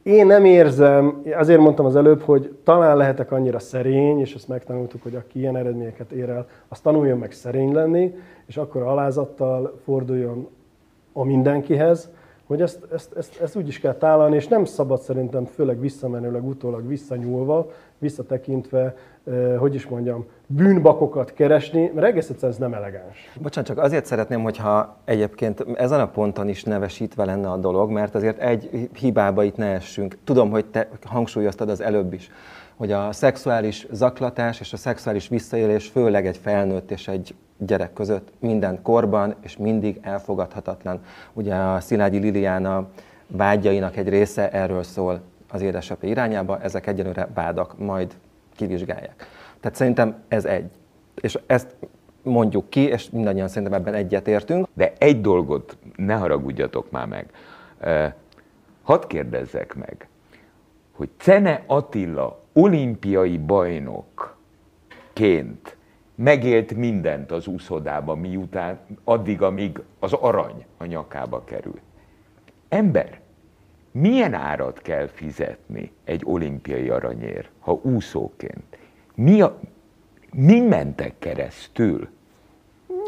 Én 0.03 0.27
nem 0.27 0.45
érzem, 0.45 1.23
azért 1.37 1.61
mondtam 1.61 1.87
az 1.87 1.97
előbb, 1.97 2.21
hogy 2.21 2.57
talán 2.65 2.97
lehetek 2.97 3.33
annyira 3.33 3.59
szerény, 3.59 4.21
és 4.21 4.35
ezt 4.35 4.49
megtanultuk, 4.49 5.03
hogy 5.03 5.15
aki 5.15 5.39
ilyen 5.39 5.57
eredményeket 5.57 6.13
ér 6.13 6.29
el, 6.29 6.47
az 6.69 6.81
tanuljon 6.81 7.19
meg 7.19 7.33
szerény 7.33 7.73
lenni, 7.73 8.15
és 8.47 8.57
akkor 8.57 8.83
alázattal 8.83 9.81
forduljon 9.85 10.49
a 11.13 11.25
mindenkihez, 11.25 12.11
hogy 12.53 12.63
ezt, 12.63 12.79
ezt, 12.93 13.13
ezt, 13.17 13.41
ezt 13.41 13.57
úgy 13.57 13.69
is 13.69 13.81
kell 13.81 13.95
tálalni, 13.95 14.37
és 14.37 14.49
nem 14.49 14.65
szabad 14.65 15.01
szerintem, 15.01 15.45
főleg 15.45 15.81
visszamenőleg, 15.81 16.47
utólag 16.47 16.89
visszanyúlva, 16.89 17.71
visszatekintve, 17.99 18.95
eh, 19.25 19.59
hogy 19.59 19.75
is 19.75 19.87
mondjam, 19.87 20.27
bűnbakokat 20.47 21.33
keresni, 21.33 21.91
mert 21.95 22.07
egész 22.07 22.29
egyszerűen 22.29 22.53
ez 22.53 22.59
nem 22.59 22.75
elegáns. 22.75 23.33
Bocsánat, 23.43 23.69
csak 23.69 23.79
azért 23.79 24.07
szeretném, 24.07 24.43
hogyha 24.43 24.97
egyébként 25.05 25.65
ezen 25.75 26.01
a 26.01 26.09
ponton 26.09 26.49
is 26.49 26.65
nevesítve 26.65 27.25
lenne 27.25 27.51
a 27.51 27.57
dolog, 27.57 27.91
mert 27.91 28.15
azért 28.15 28.39
egy 28.39 28.89
hibába 28.95 29.43
itt 29.43 29.57
ne 29.57 29.67
essünk. 29.67 30.19
Tudom, 30.25 30.51
hogy 30.51 30.67
te 30.67 30.89
hangsúlyoztad 31.05 31.69
az 31.69 31.81
előbb 31.81 32.13
is, 32.13 32.31
hogy 32.77 32.93
a 32.93 33.13
szexuális 33.13 33.87
zaklatás 33.91 34.61
és 34.61 34.73
a 34.73 34.77
szexuális 34.77 35.29
visszaélés 35.29 35.89
főleg 35.89 36.27
egy 36.27 36.37
felnőtt 36.37 36.91
és 36.91 37.09
egy 37.09 37.35
gyerek 37.67 37.93
között 37.93 38.29
minden 38.39 38.83
korban 38.83 39.35
és 39.41 39.57
mindig 39.57 39.99
elfogadhatatlan. 40.03 41.01
Ugye 41.33 41.55
a 41.55 41.81
Szilágyi 41.81 42.19
Liliana 42.19 42.89
vágyainak 43.27 43.97
egy 43.97 44.09
része 44.09 44.51
erről 44.51 44.83
szól 44.83 45.21
az 45.51 45.61
édesapja 45.61 46.09
irányába, 46.09 46.61
ezek 46.61 46.87
egyelőre 46.87 47.29
vádak, 47.35 47.79
majd 47.79 48.15
kivizsgálják. 48.57 49.27
Tehát 49.61 49.77
szerintem 49.77 50.23
ez 50.29 50.45
egy. 50.45 50.71
És 51.21 51.39
ezt 51.47 51.75
mondjuk 52.23 52.71
ki, 52.71 52.81
és 52.81 53.11
mindannyian 53.11 53.49
szerintem 53.49 53.81
ebben 53.81 53.95
egyetértünk. 53.95 54.67
De 54.75 54.93
egy 54.99 55.21
dolgot 55.21 55.77
ne 55.97 56.15
haragudjatok 56.15 56.91
már 56.91 57.07
meg. 57.07 57.31
Hadd 58.83 59.07
kérdezzek 59.07 59.75
meg, 59.75 60.09
hogy 60.93 61.09
Cene 61.19 61.63
Attila 61.67 62.41
olimpiai 62.53 63.39
bajnokként 63.39 65.77
megélt 66.15 66.75
mindent 66.75 67.33
az 67.33 67.47
úszodában, 67.47 68.19
miután 68.19 68.79
addig, 69.05 69.43
amíg 69.43 69.81
az 69.99 70.13
arany 70.13 70.67
a 70.79 70.85
nyakába 70.85 71.45
kerül. 71.45 71.79
Ember, 72.69 73.21
milyen 73.91 74.35
árat 74.35 74.83
kell 74.83 75.07
fizetni 75.07 75.93
egy 76.05 76.23
olimpiai 76.25 76.89
aranyért, 76.89 77.51
ha 77.61 77.81
úszóként? 77.83 78.79
Mi 79.15 79.41
a, 79.41 79.59
mi 80.33 80.61
mentek 80.61 81.15
keresztül? 81.19 82.09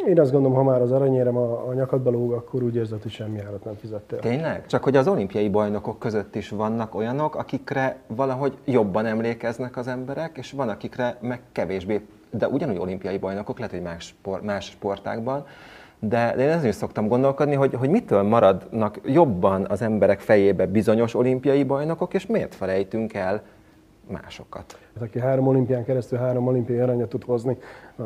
Én 0.07 0.21
azt 0.21 0.33
gondolom, 0.33 0.57
ha 0.57 0.63
már 0.63 0.81
az 0.81 0.93
aranyérem 0.93 1.37
a, 1.37 1.69
a 1.69 1.75
nyakadba 1.75 2.11
lóg, 2.11 2.33
akkor 2.33 2.63
úgy 2.63 2.75
érzed, 2.75 3.03
hogy 3.03 3.11
semmi 3.11 3.41
árat 3.41 3.65
nem 3.65 3.75
fizettél. 3.75 4.19
Tényleg? 4.19 4.67
Csak 4.67 4.85
hogy 4.85 4.97
az 4.97 5.09
olimpiai 5.09 5.49
bajnokok 5.49 5.99
között 5.99 6.35
is 6.35 6.49
vannak 6.49 6.95
olyanok, 6.95 7.35
akikre 7.35 7.97
valahogy 8.07 8.57
jobban 8.65 9.07
emlékeznek 9.07 9.77
az 9.77 9.87
emberek, 9.87 10.37
és 10.39 10.53
van, 10.53 10.69
akikre 10.69 11.19
meg 11.21 11.41
kevésbé, 11.53 12.07
de 12.39 12.49
ugyanúgy 12.49 12.79
olimpiai 12.79 13.19
bajnokok, 13.19 13.57
lehet, 13.59 13.73
hogy 13.73 13.83
más, 13.83 14.05
sport, 14.05 14.43
más 14.43 14.65
sportákban, 14.65 15.47
de, 15.99 16.33
de 16.37 16.43
én 16.43 16.49
ezen 16.49 16.69
is 16.69 16.75
szoktam 16.75 17.09
gondolkodni, 17.09 17.55
hogy, 17.55 17.75
hogy 17.75 17.89
mitől 17.89 18.23
maradnak 18.23 19.01
jobban 19.05 19.67
az 19.69 19.83
emberek 19.83 20.21
fejébe 20.21 20.67
bizonyos 20.67 21.15
olimpiai 21.15 21.63
bajnokok, 21.65 22.15
és 22.15 22.27
miért 22.27 22.55
felejtünk 22.55 23.15
el 23.15 23.43
másokat. 24.11 24.79
Hát, 24.95 25.03
aki 25.03 25.19
három 25.19 25.47
olimpián 25.47 25.85
keresztül 25.85 26.19
három 26.19 26.47
olimpiai 26.47 26.79
aranyat 26.79 27.09
tud 27.09 27.25
hozni, 27.25 27.57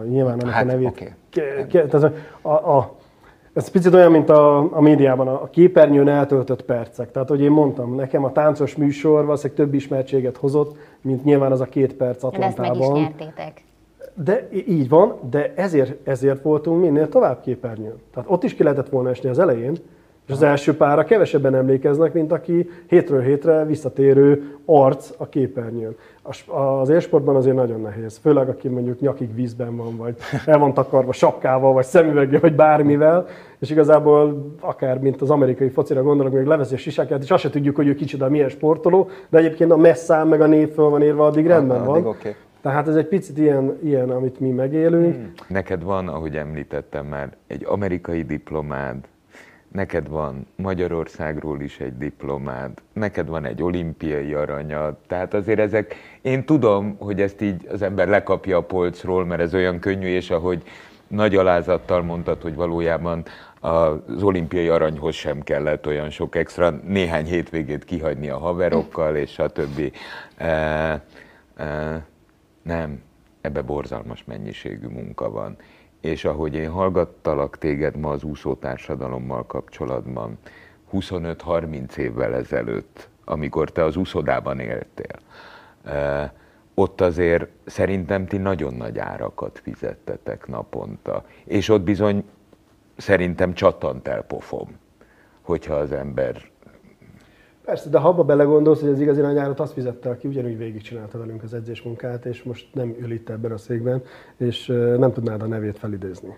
nyilván 0.08 0.38
annak 0.38 0.54
Hát, 0.54 0.62
a 0.64 0.66
nevét. 0.66 0.88
oké. 0.88 1.14
Ke- 1.30 1.66
ke- 1.66 1.88
tehát 1.90 2.12
a, 2.42 2.48
a, 2.76 2.94
Ez 3.52 3.70
picit 3.70 3.94
olyan, 3.94 4.10
mint 4.10 4.28
a, 4.28 4.58
a 4.76 4.80
médiában, 4.80 5.28
a 5.28 5.50
képernyőn 5.50 6.08
eltöltött 6.08 6.62
percek. 6.62 7.10
Tehát, 7.10 7.28
hogy 7.28 7.40
én 7.40 7.50
mondtam, 7.50 7.94
nekem 7.94 8.24
a 8.24 8.32
táncos 8.32 8.76
műsor 8.76 9.24
valószínűleg 9.24 9.56
több 9.64 9.74
ismertséget 9.74 10.36
hozott, 10.36 10.76
mint 11.00 11.24
nyilván 11.24 11.52
az 11.52 11.60
a 11.60 11.64
két 11.64 11.94
perc 11.94 12.20
De 12.30 12.38
ezt 12.38 12.56
meg 12.56 12.66
is 12.70 12.70
Atlantában. 12.80 13.00
nyertétek. 13.00 13.62
De 14.24 14.48
így 14.66 14.88
van, 14.88 15.14
de 15.30 15.52
ezért, 15.54 16.08
ezért 16.08 16.42
voltunk 16.42 16.80
minél 16.80 17.08
tovább 17.08 17.40
képernyőn. 17.40 18.00
Tehát 18.14 18.30
ott 18.30 18.44
is 18.44 18.54
ki 18.54 18.62
lehetett 18.62 18.88
volna 18.88 19.10
esni 19.10 19.28
az 19.28 19.38
elején, 19.38 19.76
és 20.26 20.34
az 20.34 20.42
első 20.42 20.76
pára 20.76 21.04
kevesebben 21.04 21.54
emlékeznek, 21.54 22.12
mint 22.12 22.32
aki 22.32 22.70
hétről 22.86 23.20
hétre 23.20 23.64
visszatérő 23.64 24.56
arc 24.64 25.10
a 25.16 25.28
képernyőn. 25.28 25.96
Az 26.80 26.88
élsportban 26.88 27.36
azért 27.36 27.56
nagyon 27.56 27.80
nehéz, 27.80 28.18
főleg 28.22 28.48
aki 28.48 28.68
mondjuk 28.68 29.00
nyakig 29.00 29.34
vízben 29.34 29.76
van, 29.76 29.96
vagy 29.96 30.16
el 30.46 30.58
van 30.58 30.74
takarva 30.74 31.12
sapkával, 31.12 31.72
vagy 31.72 31.84
szemüveggel, 31.84 32.40
vagy 32.40 32.54
bármivel, 32.54 33.26
és 33.58 33.70
igazából 33.70 34.46
akár, 34.60 34.98
mint 34.98 35.22
az 35.22 35.30
amerikai 35.30 35.68
focira 35.68 36.02
gondolok, 36.02 36.32
még 36.32 36.46
leveszi 36.46 36.74
a 36.74 36.78
sisákját, 36.78 37.22
és 37.22 37.30
azt 37.30 37.42
se 37.42 37.50
tudjuk, 37.50 37.76
hogy 37.76 37.86
ő 37.86 37.94
kicsoda 37.94 38.28
milyen 38.28 38.48
sportoló, 38.48 39.08
de 39.28 39.38
egyébként 39.38 39.70
a 39.70 39.76
messzám 39.76 40.28
meg 40.28 40.40
a 40.40 40.46
név 40.46 40.72
föl 40.72 40.88
van 40.88 41.02
írva, 41.02 41.26
addig 41.26 41.46
rendben 41.46 41.80
addig 41.80 42.02
van. 42.02 42.06
oké. 42.06 42.36
Tehát 42.60 42.88
ez 42.88 42.96
egy 42.96 43.08
picit 43.08 43.38
ilyen, 43.38 43.78
ilyen 43.82 44.10
amit 44.10 44.40
mi 44.40 44.50
megélünk. 44.50 45.14
Hmm. 45.14 45.32
Neked 45.48 45.82
van, 45.82 46.08
ahogy 46.08 46.36
említettem 46.36 47.06
már, 47.06 47.36
egy 47.46 47.64
amerikai 47.64 48.22
diplomád, 48.22 48.96
neked 49.72 50.08
van 50.08 50.46
Magyarországról 50.56 51.60
is 51.60 51.80
egy 51.80 51.96
diplomád, 51.98 52.70
neked 52.92 53.28
van 53.28 53.44
egy 53.44 53.62
olimpiai 53.62 54.34
aranyad, 54.34 54.96
tehát 55.06 55.34
azért 55.34 55.58
ezek, 55.58 55.94
én 56.20 56.44
tudom, 56.44 56.96
hogy 56.98 57.20
ezt 57.20 57.40
így 57.40 57.66
az 57.70 57.82
ember 57.82 58.08
lekapja 58.08 58.56
a 58.56 58.62
polcról, 58.62 59.24
mert 59.24 59.40
ez 59.40 59.54
olyan 59.54 59.78
könnyű, 59.78 60.06
és 60.06 60.30
ahogy 60.30 60.62
nagy 61.06 61.36
alázattal 61.36 62.02
mondtad, 62.02 62.42
hogy 62.42 62.54
valójában 62.54 63.22
az 63.60 64.22
olimpiai 64.22 64.68
aranyhoz 64.68 65.14
sem 65.14 65.40
kellett 65.40 65.86
olyan 65.86 66.10
sok 66.10 66.36
extra, 66.36 66.70
néhány 66.70 67.24
hétvégét 67.24 67.84
kihagyni 67.84 68.28
a 68.28 68.38
haverokkal, 68.38 69.16
és 69.16 69.38
a 69.38 69.48
többi. 69.48 69.92
E, 70.36 70.46
e, 71.56 72.06
nem, 72.62 73.02
ebbe 73.40 73.62
borzalmas 73.62 74.24
mennyiségű 74.24 74.86
munka 74.86 75.30
van. 75.30 75.56
És 76.00 76.24
ahogy 76.24 76.54
én 76.54 76.70
hallgattalak 76.70 77.58
téged 77.58 77.96
ma 77.96 78.10
az 78.10 78.22
úszótársadalommal 78.22 79.46
kapcsolatban, 79.46 80.38
25-30 80.92 81.96
évvel 81.96 82.34
ezelőtt, 82.34 83.08
amikor 83.24 83.70
te 83.70 83.84
az 83.84 83.96
úszodában 83.96 84.58
éltél, 84.58 85.18
ott 86.74 87.00
azért 87.00 87.48
szerintem 87.64 88.26
ti 88.26 88.36
nagyon 88.36 88.74
nagy 88.74 88.98
árakat 88.98 89.60
fizettetek 89.62 90.46
naponta. 90.46 91.24
És 91.44 91.68
ott 91.68 91.82
bizony 91.82 92.24
szerintem 92.96 93.54
csatant 93.54 94.08
el 94.08 94.22
pofom, 94.22 94.78
hogyha 95.40 95.74
az 95.74 95.92
ember 95.92 96.50
Persze, 97.68 97.88
de 97.88 97.98
ha 97.98 98.08
abba 98.08 98.24
belegondolsz, 98.24 98.80
hogy 98.80 98.88
az 98.88 99.00
igazi 99.00 99.20
nagy 99.20 99.36
árat 99.36 99.60
azt 99.60 99.72
fizette, 99.72 100.08
aki 100.10 100.28
ugyanúgy 100.28 100.58
végigcsinálta 100.58 101.18
velünk 101.18 101.42
az 101.42 101.54
edzésmunkát, 101.54 102.24
és 102.24 102.42
most 102.42 102.66
nem 102.74 102.96
ül 103.00 103.12
itt 103.12 103.28
ebben 103.28 103.52
a 103.52 103.56
székben, 103.56 104.02
és 104.36 104.66
nem 104.98 105.12
tudnád 105.12 105.42
a 105.42 105.46
nevét 105.46 105.78
felidézni. 105.78 106.36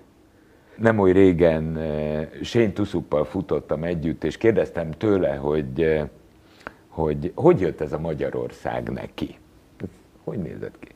nem 0.77 0.99
oly 0.99 1.13
régen 1.13 1.79
Shane 2.43 2.73
Tuszuppal 2.73 3.25
futottam 3.25 3.85
együtt, 3.85 4.25
és 4.25 4.37
kérdeztem 4.37 4.91
tőle, 4.91 5.35
hogy, 5.35 6.01
hogy 6.89 7.33
hogy 7.35 7.61
jött 7.61 7.81
ez 7.81 7.93
a 7.93 7.99
Magyarország 7.99 8.89
neki? 8.89 9.39
Hogy 10.25 10.39
nézett 10.39 10.79
ki? 10.79 10.89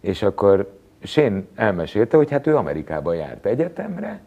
És 0.00 0.22
akkor 0.22 0.78
Shane 1.02 1.42
elmesélte, 1.54 2.16
hogy 2.16 2.30
hát 2.30 2.46
ő 2.46 2.56
Amerikába 2.56 3.12
járt 3.12 3.46
egyetemre, 3.46 4.20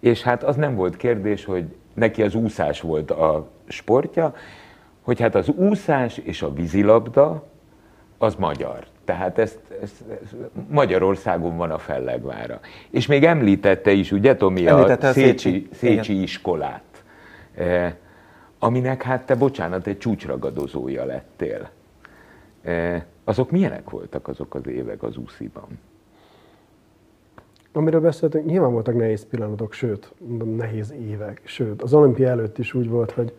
és 0.00 0.22
hát 0.22 0.42
az 0.42 0.56
nem 0.56 0.74
volt 0.74 0.96
kérdés, 0.96 1.44
hogy 1.44 1.64
neki 1.94 2.22
az 2.22 2.34
úszás 2.34 2.80
volt 2.80 3.10
a 3.10 3.48
sportja, 3.66 4.34
hogy 5.08 5.20
hát 5.20 5.34
az 5.34 5.48
úszás 5.48 6.18
és 6.18 6.42
a 6.42 6.52
vízilabda 6.52 7.44
az 8.18 8.34
magyar. 8.34 8.86
Tehát 9.04 9.38
ezt, 9.38 9.58
ezt, 9.82 10.02
ezt 10.22 10.34
Magyarországon 10.70 11.56
van 11.56 11.70
a 11.70 11.78
fellegvára. 11.78 12.60
És 12.90 13.06
még 13.06 13.24
említette 13.24 13.90
is, 13.90 14.12
ugye 14.12 14.36
Tomi, 14.36 14.66
a 14.66 14.70
Említette 14.70 15.08
a 15.08 15.12
Szécsi, 15.12 15.50
Szécsi, 15.50 15.68
Szécsi 15.72 16.22
iskolát, 16.22 17.02
eh, 17.54 17.94
aminek 18.58 19.02
hát 19.02 19.26
te, 19.26 19.34
bocsánat, 19.34 19.86
egy 19.86 19.98
csúcsragadozója 19.98 21.04
lettél. 21.04 21.70
Eh, 22.62 23.02
azok 23.24 23.50
milyenek 23.50 23.90
voltak 23.90 24.28
azok 24.28 24.54
az 24.54 24.66
évek 24.66 25.02
az 25.02 25.16
úsziban? 25.16 25.78
Amiről 27.72 28.00
beszéltünk, 28.00 28.46
nyilván 28.46 28.72
voltak 28.72 28.94
nehéz 28.94 29.26
pillanatok, 29.26 29.72
sőt, 29.72 30.12
nehéz 30.56 30.94
évek, 31.08 31.40
sőt, 31.44 31.82
az 31.82 31.94
olimpia 31.94 32.28
előtt 32.28 32.58
is 32.58 32.74
úgy 32.74 32.88
volt, 32.88 33.10
hogy 33.10 33.32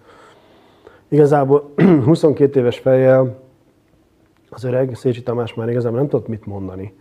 igazából 1.09 1.73
22 2.05 2.59
éves 2.59 2.79
fejjel 2.79 3.39
az 4.49 4.63
öreg 4.63 4.95
Szécsi 4.95 5.23
Tamás 5.23 5.53
már 5.53 5.69
igazából 5.69 5.99
nem 5.99 6.07
tudott 6.07 6.27
mit 6.27 6.45
mondani. 6.45 6.93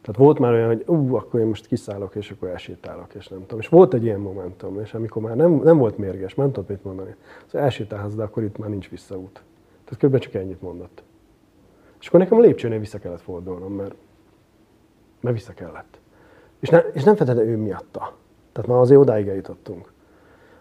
Tehát 0.00 0.20
volt 0.20 0.38
már 0.38 0.52
olyan, 0.52 0.66
hogy 0.66 0.82
ú, 0.86 1.14
akkor 1.14 1.40
én 1.40 1.46
most 1.46 1.66
kiszállok, 1.66 2.14
és 2.14 2.30
akkor 2.30 2.48
elsétálok, 2.48 3.14
és 3.14 3.28
nem 3.28 3.40
tudom. 3.40 3.58
És 3.58 3.68
volt 3.68 3.94
egy 3.94 4.04
ilyen 4.04 4.20
momentum, 4.20 4.80
és 4.80 4.94
amikor 4.94 5.22
már 5.22 5.36
nem, 5.36 5.52
nem 5.52 5.78
volt 5.78 5.98
mérges, 5.98 6.34
nem 6.34 6.52
tudott 6.52 6.68
mit 6.68 6.84
mondani. 6.84 7.14
Szóval 7.46 7.66
elsétálhatsz, 7.66 8.14
de 8.14 8.22
akkor 8.22 8.42
itt 8.42 8.58
már 8.58 8.68
nincs 8.68 8.88
visszaút. 8.88 9.42
Tehát 9.84 10.04
kb. 10.04 10.18
csak 10.18 10.34
ennyit 10.34 10.62
mondott. 10.62 11.02
És 12.00 12.06
akkor 12.06 12.20
nekem 12.20 12.38
a 12.38 12.40
lépcsőnél 12.40 12.78
vissza 12.78 12.98
kellett 12.98 13.20
fordulnom, 13.20 13.72
mert, 13.72 13.94
mert 15.20 15.36
vissza 15.36 15.52
kellett. 15.52 15.98
És, 16.60 16.68
ne, 16.68 16.78
és 16.78 17.02
nem 17.02 17.16
feltétlenül 17.16 17.52
ő 17.52 17.56
miatta. 17.56 18.16
Tehát 18.52 18.70
már 18.70 18.78
azért 18.78 19.00
odáig 19.00 19.28
eljutottunk. 19.28 19.92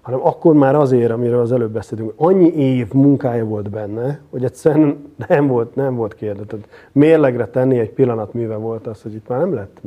Hanem 0.10 0.26
akkor 0.26 0.54
már 0.56 0.76
azért, 0.76 1.12
amiről 1.12 1.40
az 1.40 1.52
előbb 1.52 1.72
beszéltünk, 1.72 2.14
annyi 2.16 2.54
év 2.56 2.94
munkája 2.94 3.46
volt 3.46 3.70
benne, 3.70 4.20
hogy 4.30 4.44
egyszerűen 4.44 5.14
nem 5.28 5.48
volt, 5.48 5.76
nem 5.76 5.96
volt 5.96 6.14
kérdés. 6.16 6.46
Tehát 6.48 6.68
mérlegre 6.92 7.48
tenni 7.48 7.80
egy 7.80 7.92
pillanat 7.92 8.34
műve 8.34 8.56
volt 8.56 8.88
az, 8.88 9.02
hogy 9.02 9.14
itt 9.14 9.28
már 9.28 9.40
nem 9.40 9.54
lett, 9.54 9.82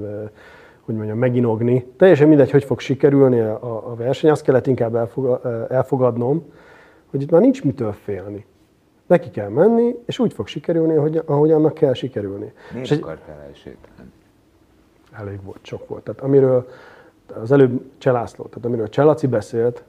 hogy 0.81 0.95
mondjam, 0.95 1.19
meginogni. 1.19 1.87
Teljesen 1.97 2.29
mindegy, 2.29 2.51
hogy 2.51 2.65
fog 2.65 2.81
sikerülni 2.81 3.41
a, 3.41 3.89
a- 3.91 3.95
verseny, 3.95 4.31
azt 4.31 4.43
kellett 4.43 4.67
inkább 4.67 4.95
elfoga- 4.95 5.71
elfogadnom, 5.71 6.45
hogy 7.11 7.23
itt 7.23 7.31
már 7.31 7.41
nincs 7.41 7.65
mitől 7.65 7.93
félni. 7.93 8.47
Neki 9.07 9.31
kell 9.31 9.49
menni, 9.49 9.95
és 10.07 10.19
úgy 10.19 10.33
fog 10.33 10.47
sikerülni, 10.47 10.95
ahogy, 10.97 11.23
ahogy 11.27 11.51
annak 11.51 11.75
kell 11.75 11.93
sikerülni. 11.95 12.53
Miért 12.73 12.91
És 12.91 12.99
akartál 12.99 13.41
elsétálni? 13.49 14.11
elég 15.13 15.39
volt, 15.45 15.59
sok 15.63 15.89
volt. 15.89 16.03
Tehát 16.03 16.21
amiről 16.21 16.69
az 17.43 17.53
előbb 17.53 17.81
Cselászló, 17.99 18.45
tehát 18.45 18.65
amiről 18.65 18.89
Cselaci 18.89 19.27
beszélt, 19.27 19.85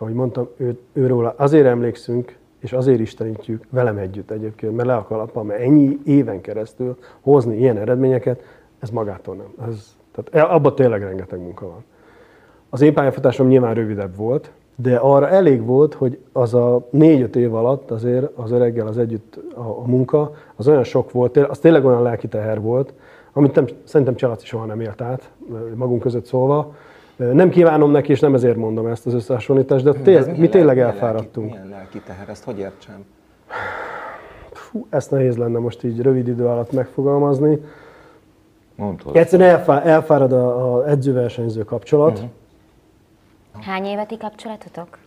ahogy 0.00 0.14
mondtam, 0.14 0.48
ő, 0.56 0.78
őről 0.92 1.34
azért 1.36 1.66
emlékszünk, 1.66 2.36
és 2.58 2.72
azért 2.72 3.00
istenítjük 3.00 3.64
velem 3.70 3.96
együtt 3.96 4.30
egyébként, 4.30 4.76
mert 4.76 4.88
le 4.88 4.94
a 4.94 5.04
kalappal, 5.04 5.42
mert 5.42 5.60
ennyi 5.60 5.98
éven 6.04 6.40
keresztül 6.40 6.96
hozni 7.20 7.58
ilyen 7.58 7.76
eredményeket, 7.76 8.42
ez 8.78 8.90
magától 8.90 9.34
nem. 9.34 9.68
Ez, 9.68 9.96
tehát 10.14 10.50
abban 10.50 10.74
tényleg 10.74 11.02
rengeteg 11.02 11.38
munka 11.40 11.66
van. 11.66 11.84
Az 12.68 12.80
én 12.80 12.94
pályafutásom 12.94 13.46
nyilván 13.46 13.74
rövidebb 13.74 14.16
volt, 14.16 14.50
de 14.76 14.96
arra 14.96 15.28
elég 15.28 15.64
volt, 15.64 15.94
hogy 15.94 16.18
az 16.32 16.54
a 16.54 16.86
négy-öt 16.90 17.36
év 17.36 17.54
alatt 17.54 17.90
azért 17.90 18.30
az 18.36 18.50
öreggel 18.50 18.86
az 18.86 18.98
együtt 18.98 19.38
a, 19.54 19.60
a 19.60 19.86
munka, 19.86 20.32
az 20.56 20.68
olyan 20.68 20.84
sok 20.84 21.12
volt, 21.12 21.36
az 21.36 21.58
tényleg 21.58 21.84
olyan 21.84 22.02
lelki 22.02 22.28
teher 22.28 22.60
volt, 22.60 22.92
amit 23.32 23.54
nem, 23.54 23.64
szerintem 23.84 24.16
Cselaci 24.16 24.46
soha 24.46 24.64
nem 24.64 24.80
élt 24.80 25.00
át, 25.00 25.30
magunk 25.74 26.00
között 26.00 26.24
szólva. 26.24 26.74
Nem 27.32 27.50
kívánom 27.50 27.90
neki, 27.90 28.10
és 28.10 28.20
nem 28.20 28.34
ezért 28.34 28.56
mondom 28.56 28.86
ezt 28.86 29.06
az 29.06 29.14
összehasonlítást, 29.14 29.84
de 29.84 29.90
Ez 29.90 30.02
tél, 30.02 30.20
milyen 30.20 30.38
mi 30.40 30.48
tényleg 30.48 30.76
lelki- 30.76 30.92
elfáradtunk. 30.92 31.50
Milyen 31.50 31.68
lelki 31.68 32.00
teher, 32.06 32.28
ezt 32.28 32.44
hogy 32.44 32.58
értsem? 32.58 33.04
Fú, 34.52 34.86
ezt 34.90 35.10
nehéz 35.10 35.36
lenne 35.36 35.58
most 35.58 35.84
így 35.84 36.00
rövid 36.02 36.28
idő 36.28 36.46
alatt 36.46 36.72
megfogalmazni. 36.72 37.58
Mondd. 38.74 38.98
Egyszerűen 39.12 39.48
elfá, 39.48 39.80
elfárad 39.82 40.32
a, 40.32 40.74
a 40.76 40.88
edzőversenyző 40.88 41.64
kapcsolat. 41.64 42.18
Mhm. 42.20 43.62
Hány 43.62 43.84
éveti 43.84 44.16
kapcsolatotok? 44.16 44.98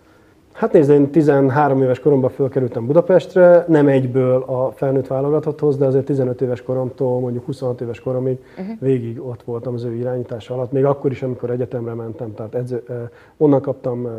Hát 0.54 0.72
nézd, 0.72 0.90
én 0.90 1.12
13 1.12 1.82
éves 1.82 2.00
koromban 2.00 2.30
fölkerültem 2.30 2.86
Budapestre, 2.86 3.66
nem 3.68 3.88
egyből 3.88 4.42
a 4.42 4.72
felnőtt 4.72 5.08
válogatotthoz, 5.08 5.78
de 5.78 5.86
azért 5.86 6.06
15 6.06 6.42
éves 6.42 6.62
koromtól 6.62 7.20
mondjuk 7.20 7.46
26 7.46 7.82
éves 7.82 8.00
koromig 8.00 8.38
uh-huh. 8.58 8.76
végig 8.80 9.22
ott 9.22 9.44
voltam 9.44 9.74
az 9.74 9.84
ő 9.84 9.94
irányítása 9.94 10.54
alatt. 10.54 10.72
Még 10.72 10.86
akkor 10.86 11.12
is, 11.12 11.24
amikor 11.24 11.50
egyetemre 11.50 11.94
mentem, 11.94 12.34
tehát 12.34 12.56
edző, 12.56 12.84
eh, 12.88 12.96
onnan 13.38 13.62
kaptam 13.62 14.06
eh, 14.06 14.12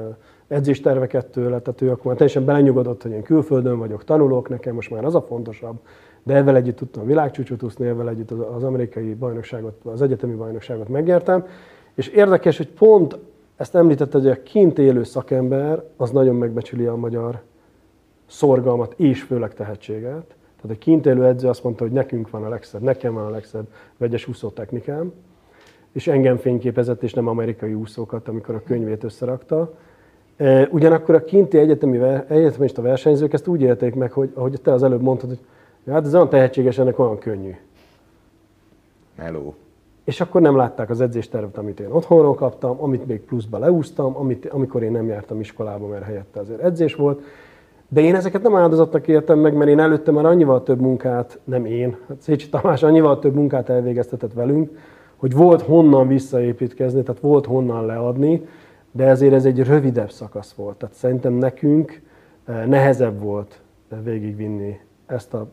edzésterveket 0.49 1.27
tőle, 1.27 1.61
tehát 1.61 1.83
ő 1.83 1.91
akkor 1.91 2.05
már 2.05 2.17
teljesen 2.17 2.45
belenyugodott, 2.45 3.03
hogy 3.03 3.13
én 3.13 3.23
külföldön 3.23 3.79
vagyok, 3.79 4.05
tanulok, 4.05 4.49
nekem 4.49 4.75
most 4.75 4.91
már 4.91 5.05
az 5.05 5.15
a 5.15 5.23
fontosabb. 5.23 5.77
De 6.23 6.35
ezzel 6.35 6.57
együtt 6.57 6.77
tudtam 6.77 7.07
világcsúcsot 7.07 7.63
úszni, 7.63 7.87
ezzel 7.87 8.09
együtt 8.09 8.31
az, 8.31 8.65
amerikai 8.65 9.15
bajnokságot, 9.15 9.75
az 9.85 10.03
egyetemi 10.03 10.35
bajnokságot 10.35 10.89
megnyertem. 10.89 11.47
És 11.95 12.09
érdekes, 12.09 12.57
hogy 12.57 12.69
pont 12.69 13.19
ezt 13.57 13.75
említette, 13.75 14.19
hogy 14.19 14.29
a 14.29 14.43
kint 14.43 14.79
élő 14.79 15.03
szakember 15.05 15.83
az 15.97 16.11
nagyon 16.11 16.37
megbecsüli 16.37 16.85
a 16.85 16.97
magyar 16.97 17.43
szorgalmat 18.27 18.95
és 18.97 19.23
főleg 19.23 19.55
tehetséget. 19.55 20.35
Tehát 20.57 20.71
egy 20.71 20.79
kint 20.79 21.07
élő 21.07 21.25
edző 21.25 21.49
azt 21.49 21.65
mondta, 21.65 21.83
hogy 21.83 21.93
nekünk 21.93 22.31
van 22.31 22.45
a 22.45 22.49
legszebb, 22.49 22.81
nekem 22.81 23.15
van 23.15 23.25
a 23.25 23.31
legszebb 23.31 23.67
vegyes 23.97 24.27
úszó 24.27 24.49
technikám. 24.49 25.13
és 25.93 26.07
engem 26.07 26.37
fényképezett, 26.37 27.03
és 27.03 27.15
nem 27.15 27.27
amerikai 27.27 27.75
úszókat, 27.75 28.29
amikor 28.29 28.55
a 28.55 28.63
könyvét 28.63 29.05
összerakta. 29.05 29.75
E, 30.37 30.69
Ugyanakkor 30.71 31.15
a 31.15 31.25
kinti 31.25 31.59
egyetemi, 31.59 31.99
egyetemista 32.29 32.83
versenyzők 32.83 33.33
ezt 33.33 33.47
úgy 33.47 33.61
élték 33.61 33.95
meg, 33.95 34.13
hogy 34.13 34.31
ahogy 34.35 34.61
te 34.63 34.73
az 34.73 34.83
előbb 34.83 35.03
mondtad, 35.03 35.29
hogy 35.29 35.39
hát 35.93 36.05
ez 36.05 36.15
olyan 36.15 36.29
tehetséges, 36.29 36.79
ennek 36.79 36.99
olyan 36.99 37.19
könnyű. 37.19 37.55
Meló. 39.17 39.55
És 40.05 40.21
akkor 40.21 40.41
nem 40.41 40.57
látták 40.57 40.91
az 40.91 41.01
edzéstervet, 41.01 41.59
amit 41.59 41.81
én 41.81 41.91
otthonról 41.91 42.35
kaptam, 42.35 42.83
amit 42.83 43.07
még 43.07 43.21
pluszba 43.21 43.59
leúztam, 43.59 44.17
amit, 44.17 44.47
amikor 44.47 44.83
én 44.83 44.93
nem 44.93 45.07
jártam 45.07 45.41
iskolába, 45.41 45.87
mert 45.87 46.05
helyette 46.05 46.41
azért 46.41 46.61
edzés 46.61 46.95
volt. 46.95 47.23
De 47.89 48.01
én 48.01 48.15
ezeket 48.15 48.43
nem 48.43 48.57
áldozatnak 48.57 49.09
értem 49.09 49.39
meg, 49.39 49.55
mert 49.55 49.71
én 49.71 49.79
előtte 49.79 50.11
már 50.11 50.25
annyival 50.25 50.63
több 50.63 50.81
munkát, 50.81 51.39
nem 51.45 51.65
én, 51.65 51.97
hát 52.09 52.21
Szécsi 52.21 52.49
Tamás 52.49 52.83
annyival 52.83 53.19
több 53.19 53.35
munkát 53.35 53.69
elvégeztetett 53.69 54.33
velünk, 54.33 54.79
hogy 55.17 55.35
volt 55.35 55.63
honnan 55.63 56.09
visszaépítkezni, 56.09 57.03
tehát 57.03 57.21
volt 57.21 57.47
honnan 57.47 57.87
leadni, 57.87 58.47
de 58.91 59.05
ezért 59.05 59.33
ez 59.33 59.45
egy 59.45 59.63
rövidebb 59.63 60.11
szakasz 60.11 60.53
volt. 60.53 60.77
Tehát 60.77 60.95
szerintem 60.95 61.33
nekünk 61.33 62.03
eh, 62.45 62.67
nehezebb 62.67 63.21
volt 63.21 63.61
végigvinni 64.03 64.81
ezt 65.07 65.35
a 65.35 65.49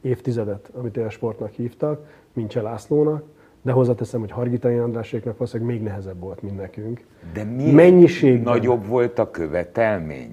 évtizedet, 0.00 0.70
amit 0.78 0.96
élsportnak 0.96 1.50
hívtak, 1.50 2.06
mint 2.32 2.50
Cseh 2.50 2.62
Lászlónak, 2.62 3.22
de 3.66 3.72
hozzáteszem, 3.72 4.20
hogy 4.20 4.30
Hargitai 4.30 4.76
Andráséknak 4.76 5.38
valószínűleg 5.38 5.72
még 5.72 5.82
nehezebb 5.82 6.20
volt, 6.20 6.42
mint 6.42 6.56
nekünk. 6.56 7.04
De 7.32 7.44
miért 7.44 7.72
Mennyiségben. 7.72 8.52
nagyobb 8.52 8.86
volt 8.86 9.18
a 9.18 9.30
követelmény? 9.30 10.30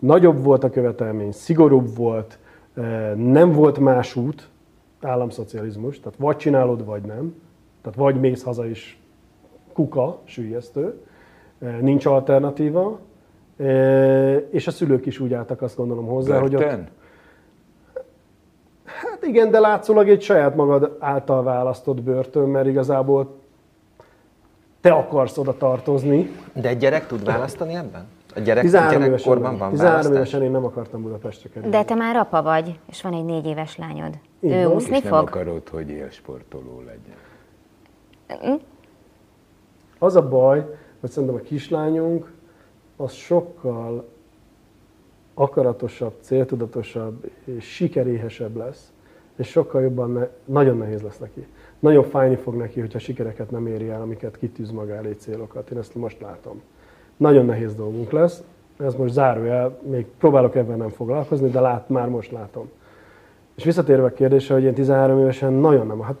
Nagyobb 0.00 0.42
volt 0.42 0.64
a 0.64 0.70
követelmény, 0.70 1.32
szigorúbb 1.32 1.96
volt, 1.96 2.38
nem 3.16 3.52
volt 3.52 3.78
más 3.78 4.16
út, 4.16 4.48
államszocializmus, 5.00 6.00
tehát 6.00 6.18
vagy 6.18 6.36
csinálod, 6.36 6.84
vagy 6.84 7.02
nem. 7.02 7.34
Tehát 7.82 7.98
vagy 7.98 8.20
mész 8.20 8.42
haza 8.42 8.66
is 8.66 9.00
kuka, 9.72 10.20
sűjesztő, 10.24 11.00
nincs 11.80 12.06
alternatíva, 12.06 13.00
és 14.50 14.66
a 14.66 14.70
szülők 14.70 15.06
is 15.06 15.20
úgy 15.20 15.32
álltak 15.32 15.62
azt 15.62 15.76
gondolom 15.76 16.06
hozzá, 16.06 16.38
hogy 16.38 16.54
ott, 16.54 16.60
Börtön? 16.60 16.88
Igen, 19.26 19.50
de 19.50 19.60
látszólag 19.60 20.08
egy 20.08 20.22
saját 20.22 20.54
magad 20.54 20.96
által 21.00 21.42
választott 21.42 22.02
börtön, 22.02 22.48
mert 22.48 22.66
igazából 22.66 23.34
te 24.80 24.92
akarsz 24.92 25.38
oda 25.38 25.56
tartozni. 25.56 26.30
De 26.52 26.68
egy 26.68 26.78
gyerek 26.78 27.06
tud 27.06 27.24
választani 27.24 27.74
ebben? 27.74 28.06
A 28.34 28.40
gyerek 28.40 28.62
13 28.62 29.02
évesen, 29.02 29.08
gyerekkorban 29.10 29.58
van 29.58 29.70
13 29.70 29.92
választás? 29.92 30.16
évesen 30.16 30.42
én 30.42 30.50
nem 30.50 30.64
akartam 30.64 31.02
Budapestre 31.02 31.48
kerülni. 31.48 31.76
De 31.76 31.84
te 31.84 31.94
már 31.94 32.16
apa 32.16 32.42
vagy, 32.42 32.78
és 32.88 33.02
van 33.02 33.12
egy 33.12 33.24
négy 33.24 33.46
éves 33.46 33.76
lányod. 33.76 34.18
Így 34.40 34.50
ő 34.50 34.64
van. 34.64 34.74
úszni 34.74 34.96
És 34.96 35.02
nem 35.02 35.12
fog? 35.12 35.28
akarod, 35.28 35.68
hogy 35.68 35.88
élsportoló 35.88 36.82
legyen. 36.86 38.60
Az 39.98 40.16
a 40.16 40.28
baj, 40.28 40.76
hogy 41.00 41.10
szerintem 41.10 41.38
a 41.38 41.40
kislányunk 41.40 42.32
az 42.96 43.12
sokkal 43.12 44.08
akaratosabb, 45.34 46.14
céltudatosabb 46.20 47.30
és 47.44 47.64
sikeréhesebb 47.64 48.56
lesz, 48.56 48.92
és 49.36 49.48
sokkal 49.48 49.82
jobban, 49.82 50.12
ne, 50.12 50.28
nagyon 50.44 50.76
nehéz 50.76 51.02
lesz 51.02 51.18
neki. 51.18 51.46
Nagyon 51.78 52.04
fájni 52.04 52.36
fog 52.36 52.54
neki, 52.54 52.80
hogyha 52.80 52.98
sikereket 52.98 53.50
nem 53.50 53.66
éri 53.66 53.88
el, 53.88 54.00
amiket 54.00 54.38
kitűz 54.38 54.70
maga 54.70 54.94
elé 54.94 55.12
célokat. 55.12 55.70
Én 55.70 55.78
ezt 55.78 55.94
most 55.94 56.20
látom. 56.20 56.62
Nagyon 57.16 57.44
nehéz 57.44 57.74
dolgunk 57.74 58.10
lesz. 58.10 58.42
Ez 58.78 58.94
most 58.94 59.12
zárójel, 59.12 59.78
még 59.82 60.06
próbálok 60.18 60.54
ebben 60.54 60.78
nem 60.78 60.88
foglalkozni, 60.88 61.48
de 61.48 61.60
lát, 61.60 61.88
már 61.88 62.08
most 62.08 62.32
látom. 62.32 62.70
És 63.54 63.64
visszatérve 63.64 64.04
a 64.04 64.12
kérdésre, 64.12 64.54
hogy 64.54 64.64
én 64.64 64.74
13 64.74 65.18
évesen 65.18 65.52
nagyon 65.52 65.86
nem, 65.86 66.00
hát 66.00 66.16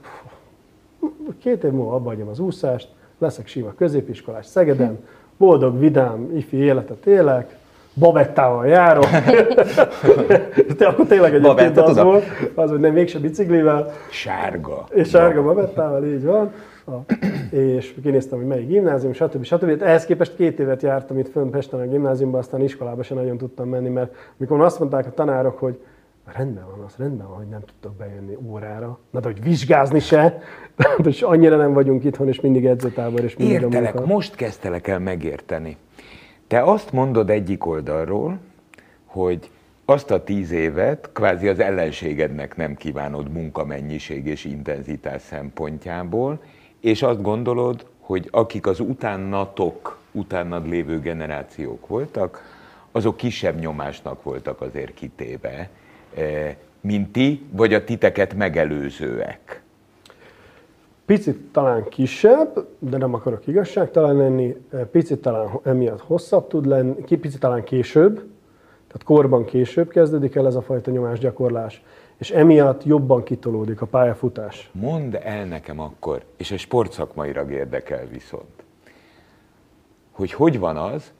két 1.38 1.64
év 1.64 1.70
múlva 1.70 1.94
abba 1.94 2.14
az 2.30 2.38
úszást, 2.38 2.88
leszek 3.18 3.46
sima 3.46 3.74
középiskolás 3.74 4.46
Szegeden, 4.46 4.98
boldog, 5.36 5.78
vidám, 5.78 6.36
ifi 6.36 6.56
életet 6.56 7.06
élek, 7.06 7.56
babettával 7.98 8.66
járok. 8.66 9.06
Te 10.78 10.86
akkor 10.86 11.06
tényleg 11.06 11.34
egyébként 11.34 11.74
Babetta, 11.74 11.84
az 11.84 12.00
volt, 12.00 12.24
az, 12.54 12.70
hogy 12.70 12.80
nem 12.80 12.92
mégse 12.92 13.18
biciklivel, 13.18 13.92
Sárga. 14.10 14.84
és 14.90 15.08
sárga 15.08 15.42
babettával, 15.42 16.04
így 16.06 16.24
van. 16.24 16.52
A, 16.86 17.14
és 17.56 17.94
kinéztem, 18.02 18.38
hogy 18.38 18.46
melyik 18.46 18.68
gimnázium, 18.68 19.12
stb. 19.12 19.44
stb. 19.44 19.82
Ehhez 19.82 20.04
képest 20.04 20.36
két 20.36 20.58
évet 20.58 20.82
jártam 20.82 21.18
itt 21.18 21.28
fönn 21.30 21.50
Pesten 21.50 21.80
a 21.80 21.86
gimnáziumban, 21.86 22.40
aztán 22.40 22.60
iskolába 22.60 23.02
sem 23.02 23.16
nagyon 23.16 23.36
tudtam 23.38 23.68
menni, 23.68 23.88
mert 23.88 24.14
amikor 24.38 24.60
azt 24.60 24.78
mondták 24.78 25.06
a 25.06 25.10
tanárok, 25.10 25.58
hogy 25.58 25.80
rendben 26.36 26.64
van, 26.76 26.84
az 26.86 26.94
rendben 26.98 27.26
van, 27.26 27.36
hogy 27.36 27.48
nem 27.48 27.60
tudtok 27.60 27.96
bejönni 27.96 28.36
órára, 28.50 28.98
na 29.10 29.20
de 29.20 29.26
hogy 29.26 29.42
vizsgázni 29.42 29.98
se, 29.98 30.38
és 31.04 31.22
annyira 31.22 31.56
nem 31.56 31.72
vagyunk 31.72 32.04
itthon, 32.04 32.28
és 32.28 32.40
mindig 32.40 32.66
edzőtábor, 32.66 33.20
és 33.24 33.36
mindig 33.36 33.56
a 33.56 33.60
Értelek, 33.60 33.94
munka. 33.94 34.12
most 34.12 34.34
kezdtelek 34.34 34.88
el 34.88 34.98
megérteni. 34.98 35.76
Te 36.46 36.62
azt 36.62 36.92
mondod 36.92 37.30
egyik 37.30 37.66
oldalról, 37.66 38.38
hogy 39.04 39.50
azt 39.84 40.10
a 40.10 40.24
tíz 40.24 40.50
évet 40.50 41.10
kvázi 41.12 41.48
az 41.48 41.58
ellenségednek 41.58 42.56
nem 42.56 42.76
kívánod 42.76 43.30
munkamennyiség 43.30 44.26
és 44.26 44.44
intenzitás 44.44 45.22
szempontjából, 45.22 46.42
és 46.80 47.02
azt 47.02 47.22
gondolod, 47.22 47.86
hogy 48.00 48.28
akik 48.30 48.66
az 48.66 48.80
utánatok, 48.80 49.98
utánad 50.12 50.68
lévő 50.68 51.00
generációk 51.00 51.86
voltak, 51.86 52.42
azok 52.92 53.16
kisebb 53.16 53.58
nyomásnak 53.58 54.22
voltak 54.22 54.60
azért 54.60 54.94
kitéve, 54.94 55.70
eh, 56.14 56.56
mint 56.80 57.12
ti, 57.12 57.46
vagy 57.50 57.74
a 57.74 57.84
titeket 57.84 58.34
megelőzőek. 58.34 59.62
Picit 61.06 61.38
talán 61.52 61.88
kisebb, 61.88 62.66
de 62.78 62.96
nem 62.96 63.14
akarok 63.14 63.46
igazságtalan 63.46 64.16
lenni, 64.16 64.56
picit 64.90 65.20
talán 65.20 65.48
emiatt 65.62 66.00
hosszabb 66.00 66.46
tud 66.48 66.66
lenni, 66.66 67.16
picit 67.16 67.40
talán 67.40 67.64
később, 67.64 68.14
tehát 68.86 69.02
korban 69.04 69.44
később 69.44 69.88
kezdődik 69.88 70.34
el 70.34 70.46
ez 70.46 70.54
a 70.54 70.62
fajta 70.62 70.90
nyomásgyakorlás, 70.90 71.82
és 72.16 72.30
emiatt 72.30 72.84
jobban 72.84 73.22
kitolódik 73.22 73.80
a 73.80 73.86
pályafutás. 73.86 74.70
Mondd 74.72 75.16
el 75.16 75.44
nekem 75.44 75.80
akkor, 75.80 76.24
és 76.36 76.50
a 76.50 76.56
sportszakmailag 76.56 77.50
érdekel 77.50 78.06
viszont, 78.06 78.64
hogy 80.10 80.32
hogy 80.32 80.58
van 80.58 80.76
az, 80.76 81.12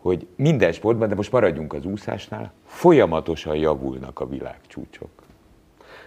hogy 0.00 0.26
minden 0.36 0.72
sportban, 0.72 1.08
de 1.08 1.14
most 1.14 1.32
maradjunk 1.32 1.72
az 1.72 1.84
úszásnál, 1.84 2.52
folyamatosan 2.64 3.56
javulnak 3.56 4.20
a 4.20 4.28
világcsúcsok. 4.28 5.19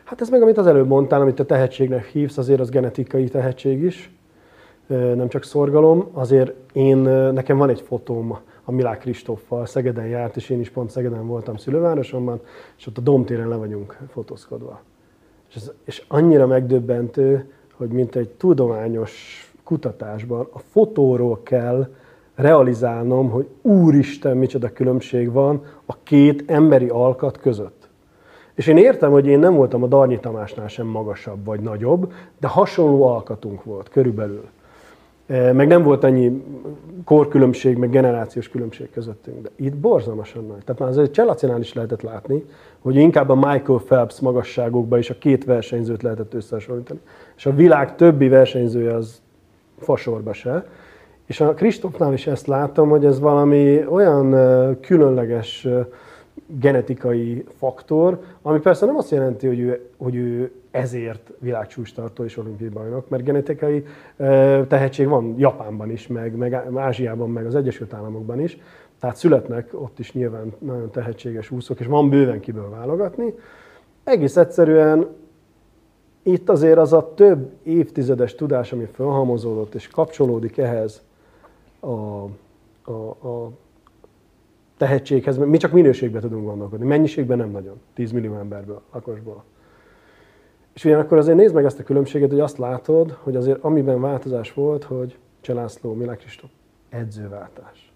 Hát 0.04 0.22
ez 0.22 0.30
meg, 0.30 0.42
amit 0.42 0.58
az 0.58 0.68
előbb 0.68 0.88
mondtál, 0.88 1.22
amit 1.22 1.36
te 1.36 1.46
tehetségnek 1.46 2.06
hívsz, 2.06 2.38
azért 2.38 2.60
az 2.60 2.70
genetikai 2.70 3.28
tehetség 3.28 3.84
is, 3.84 4.12
nem 4.88 5.28
csak 5.28 5.44
szorgalom. 5.44 6.08
Azért 6.12 6.54
én, 6.74 6.98
nekem 7.34 7.58
van 7.58 7.70
egy 7.70 7.82
fotóm 7.82 8.38
a 8.64 8.72
Milák 8.72 9.00
Kristóffal, 9.00 9.66
Szegeden 9.66 10.06
járt, 10.06 10.36
és 10.36 10.50
én 10.50 10.60
is 10.60 10.70
pont 10.70 10.90
Szegeden 10.90 11.28
voltam 11.28 11.58
szülővárosomban, 11.58 12.40
és 12.78 12.88
ott 12.88 12.98
a 12.98 13.02
Domtéren 13.02 13.48
le 13.48 13.56
vagyunk 13.56 13.98
fotózkodva. 14.12 14.82
És, 15.50 15.56
ez, 15.56 15.72
és 15.84 16.04
annyira 16.08 16.48
megdöbbentő, 16.48 17.52
hogy 17.74 17.90
mint 17.90 18.16
egy 18.16 18.30
tudományos 18.30 19.14
kutatásban 19.64 20.48
a 20.52 20.60
fotóról 20.60 21.40
kell 21.44 21.88
realizálnom, 22.36 23.30
hogy 23.30 23.48
úristen, 23.62 24.38
micsoda 24.38 24.74
különbség 24.74 25.32
van 25.32 25.64
a 25.86 25.96
két 26.04 26.44
emberi 26.48 26.88
alkat 26.88 27.38
között. 27.38 27.83
És 28.56 28.68
én 28.68 28.78
értem, 28.78 29.12
hogy 29.12 29.28
én 29.28 29.40
nem 29.40 29.54
voltam 29.54 29.84
a 29.84 29.88
Darnyi 29.88 30.20
Tamásnál 30.20 30.68
sem 30.68 30.88
magasabb 30.88 31.46
vagy 31.46 31.60
nagyobb, 31.60 32.12
de 32.40 32.48
hasonló 32.48 33.04
alkatunk 33.04 33.64
volt 33.64 33.90
körülbelül. 33.90 34.46
E, 35.28 35.54
Meg 35.54 35.68
nem 35.68 35.84
volt 35.84 36.04
annyi 36.04 36.44
korkülönbség, 37.06 37.78
meg 37.78 37.90
generációs 37.90 38.50
különbség 38.50 38.90
közöttünk, 38.92 39.42
de 39.42 39.50
itt 39.56 39.76
borzalmasan 39.76 40.46
nagy. 40.46 40.64
Tehát 40.66 40.82
már 40.82 40.90
azért 40.90 41.14
Cselacinál 41.14 41.60
is 41.60 41.74
lehetett 41.74 42.02
látni, 42.02 42.46
hogy 42.82 42.96
inkább 42.96 43.30
a 43.30 43.36
Michael 43.36 43.82
Phelps 43.86 44.20
magasságokban 44.20 45.00
is 45.00 45.10
a 45.10 45.18
két 45.18 45.46
versenyzőt 45.46 46.04
lehetett 46.04 46.34
összehasonlítani. 46.34 47.00
És 47.36 47.46
a 47.46 47.54
világ 47.54 47.96
többi 47.96 48.28
versenyzője 48.28 48.96
az 48.96 49.22
fasorba 49.80 50.34
se. 50.34 50.66
És 51.26 51.42
a 51.42 51.54
Kristófnál 51.54 52.14
is 52.14 52.28
ezt 52.28 52.48
láttam, 52.48 52.90
hogy 52.90 53.06
ez 53.06 53.20
valami 53.20 53.86
olyan 53.90 54.34
ö, 54.34 54.72
különleges 54.80 55.66
ö, 55.66 55.82
genetikai 56.60 57.44
faktor, 57.58 58.22
ami 58.42 58.60
persze 58.60 58.86
nem 58.86 58.96
azt 58.96 59.12
jelenti, 59.12 59.48
hogy 59.48 59.60
ő, 59.60 59.90
hogy 59.98 60.16
ő 60.16 60.52
ezért 60.72 61.32
világcsúcstartó 61.40 62.24
és 62.24 62.38
olimpiai 62.38 62.70
bajnok, 62.70 63.10
mert 63.10 63.24
genetikai 63.24 63.86
tehetség 64.68 65.08
van 65.08 65.36
Japánban 65.38 65.92
is, 65.92 66.08
meg, 66.08 66.36
meg 66.36 66.54
Ázsiában, 66.76 67.30
meg 67.30 67.46
az 67.46 67.56
Egyesült 67.56 67.94
Államokban 67.94 68.40
is. 68.40 68.58
Tehát 69.00 69.16
születnek 69.16 69.82
ott 69.82 70.00
is 70.00 70.14
nyilván 70.14 70.54
nagyon 70.60 70.92
tehetséges 70.92 71.52
úszók, 71.52 71.80
és 71.80 71.86
van 71.86 72.10
bőven 72.10 72.40
kiből 72.40 72.70
válogatni. 72.70 73.34
Egész 74.04 74.38
egyszerűen 74.38 75.08
itt 76.24 76.50
azért 76.50 76.78
az 76.78 76.94
a 76.94 77.14
több 77.14 77.52
évtizedes 77.64 78.36
tudás, 78.36 78.72
ami 78.72 78.86
felhalmozódott 78.86 79.76
és 79.76 79.88
kapcsolódik 79.88 80.58
ehhez 80.58 81.02
a, 81.80 82.24
a, 82.84 83.10
a 83.28 83.52
tehetséghez, 84.84 85.38
mi 85.38 85.58
csak 85.58 85.72
minőségben 85.72 86.22
tudunk 86.22 86.46
gondolkodni, 86.46 86.86
mennyiségben 86.86 87.38
nem 87.38 87.50
nagyon, 87.50 87.82
10 87.94 88.12
millió 88.12 88.36
emberből, 88.36 88.82
lakosból. 88.94 89.44
És 90.74 90.86
ugyanakkor 90.86 91.18
azért 91.18 91.38
nézd 91.38 91.54
meg 91.54 91.66
ezt 91.66 91.80
a 91.80 91.84
különbséget, 91.84 92.30
hogy 92.30 92.40
azt 92.40 92.58
látod, 92.58 93.18
hogy 93.20 93.36
azért 93.36 93.64
amiben 93.64 94.02
változás 94.02 94.54
volt, 94.54 94.84
hogy 94.84 95.18
Cselászló, 95.42 95.94
Milák 95.94 96.18
Kristóf, 96.18 96.50
edzőváltás, 96.90 97.94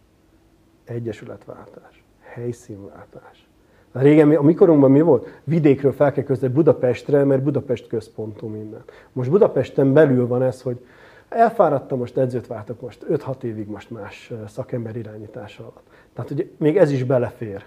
egyesületváltás, 0.84 2.04
helyszínváltás. 2.20 3.48
A 3.92 4.00
régen, 4.00 4.36
a 4.36 4.42
mikorunkban 4.42 4.92
mi 4.92 5.02
volt? 5.02 5.42
Vidékről 5.44 5.92
fel 5.92 6.12
kell 6.12 6.24
közni 6.24 6.48
Budapestre, 6.48 7.24
mert 7.24 7.44
Budapest 7.44 7.88
központú 7.88 8.48
minden. 8.48 8.84
Most 9.14 9.30
Budapesten 9.30 9.94
belül 9.94 10.28
van 10.28 10.42
ez, 10.42 10.62
hogy 10.62 10.86
elfáradtam, 11.30 11.98
most 11.98 12.18
edzőt 12.18 12.48
váltok, 12.48 12.82
most 12.82 13.06
5-6 13.10 13.44
évig 13.44 13.68
most 13.68 13.90
más 13.90 14.34
szakember 14.48 14.96
irányítása 14.96 15.64
alatt. 15.64 15.97
Tehát 16.18 16.32
ugye 16.32 16.46
még 16.58 16.78
ez 16.78 16.92
is 16.92 17.04
belefér 17.04 17.66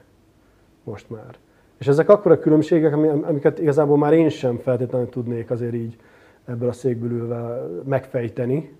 most 0.84 1.10
már. 1.10 1.36
És 1.78 1.86
ezek 1.86 2.08
akkora 2.08 2.38
különbségek, 2.38 2.94
amiket 3.22 3.58
igazából 3.58 3.98
már 3.98 4.12
én 4.12 4.28
sem 4.28 4.58
feltétlenül 4.58 5.08
tudnék 5.08 5.50
azért 5.50 5.74
így 5.74 5.96
ebből 6.44 6.68
a 6.68 6.72
székből 6.72 7.10
ülve 7.10 7.66
megfejteni, 7.84 8.76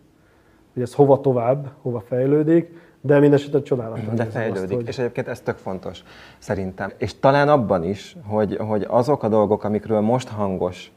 hogy 0.72 0.83
ez 0.83 0.94
hova 0.94 1.20
tovább, 1.20 1.70
hova 1.83 2.00
fejlődik, 2.00 2.78
de 3.00 3.18
mindesetre 3.18 3.62
csodálatos. 3.62 4.14
De 4.14 4.24
fejlődik, 4.24 4.62
azt, 4.62 4.72
hogy... 4.72 4.88
és 4.88 4.98
egyébként 4.98 5.28
ez 5.28 5.40
tök 5.40 5.56
fontos 5.56 6.02
szerintem. 6.38 6.92
És 6.96 7.18
talán 7.18 7.48
abban 7.48 7.85
is, 7.85 8.16
hogy, 8.26 8.56
hogy 8.56 8.87
azok 8.88 9.22
a 9.22 9.28
dolgok, 9.28 9.64
amikről 9.64 10.00
most 10.00 10.28
hangos, 10.28 10.92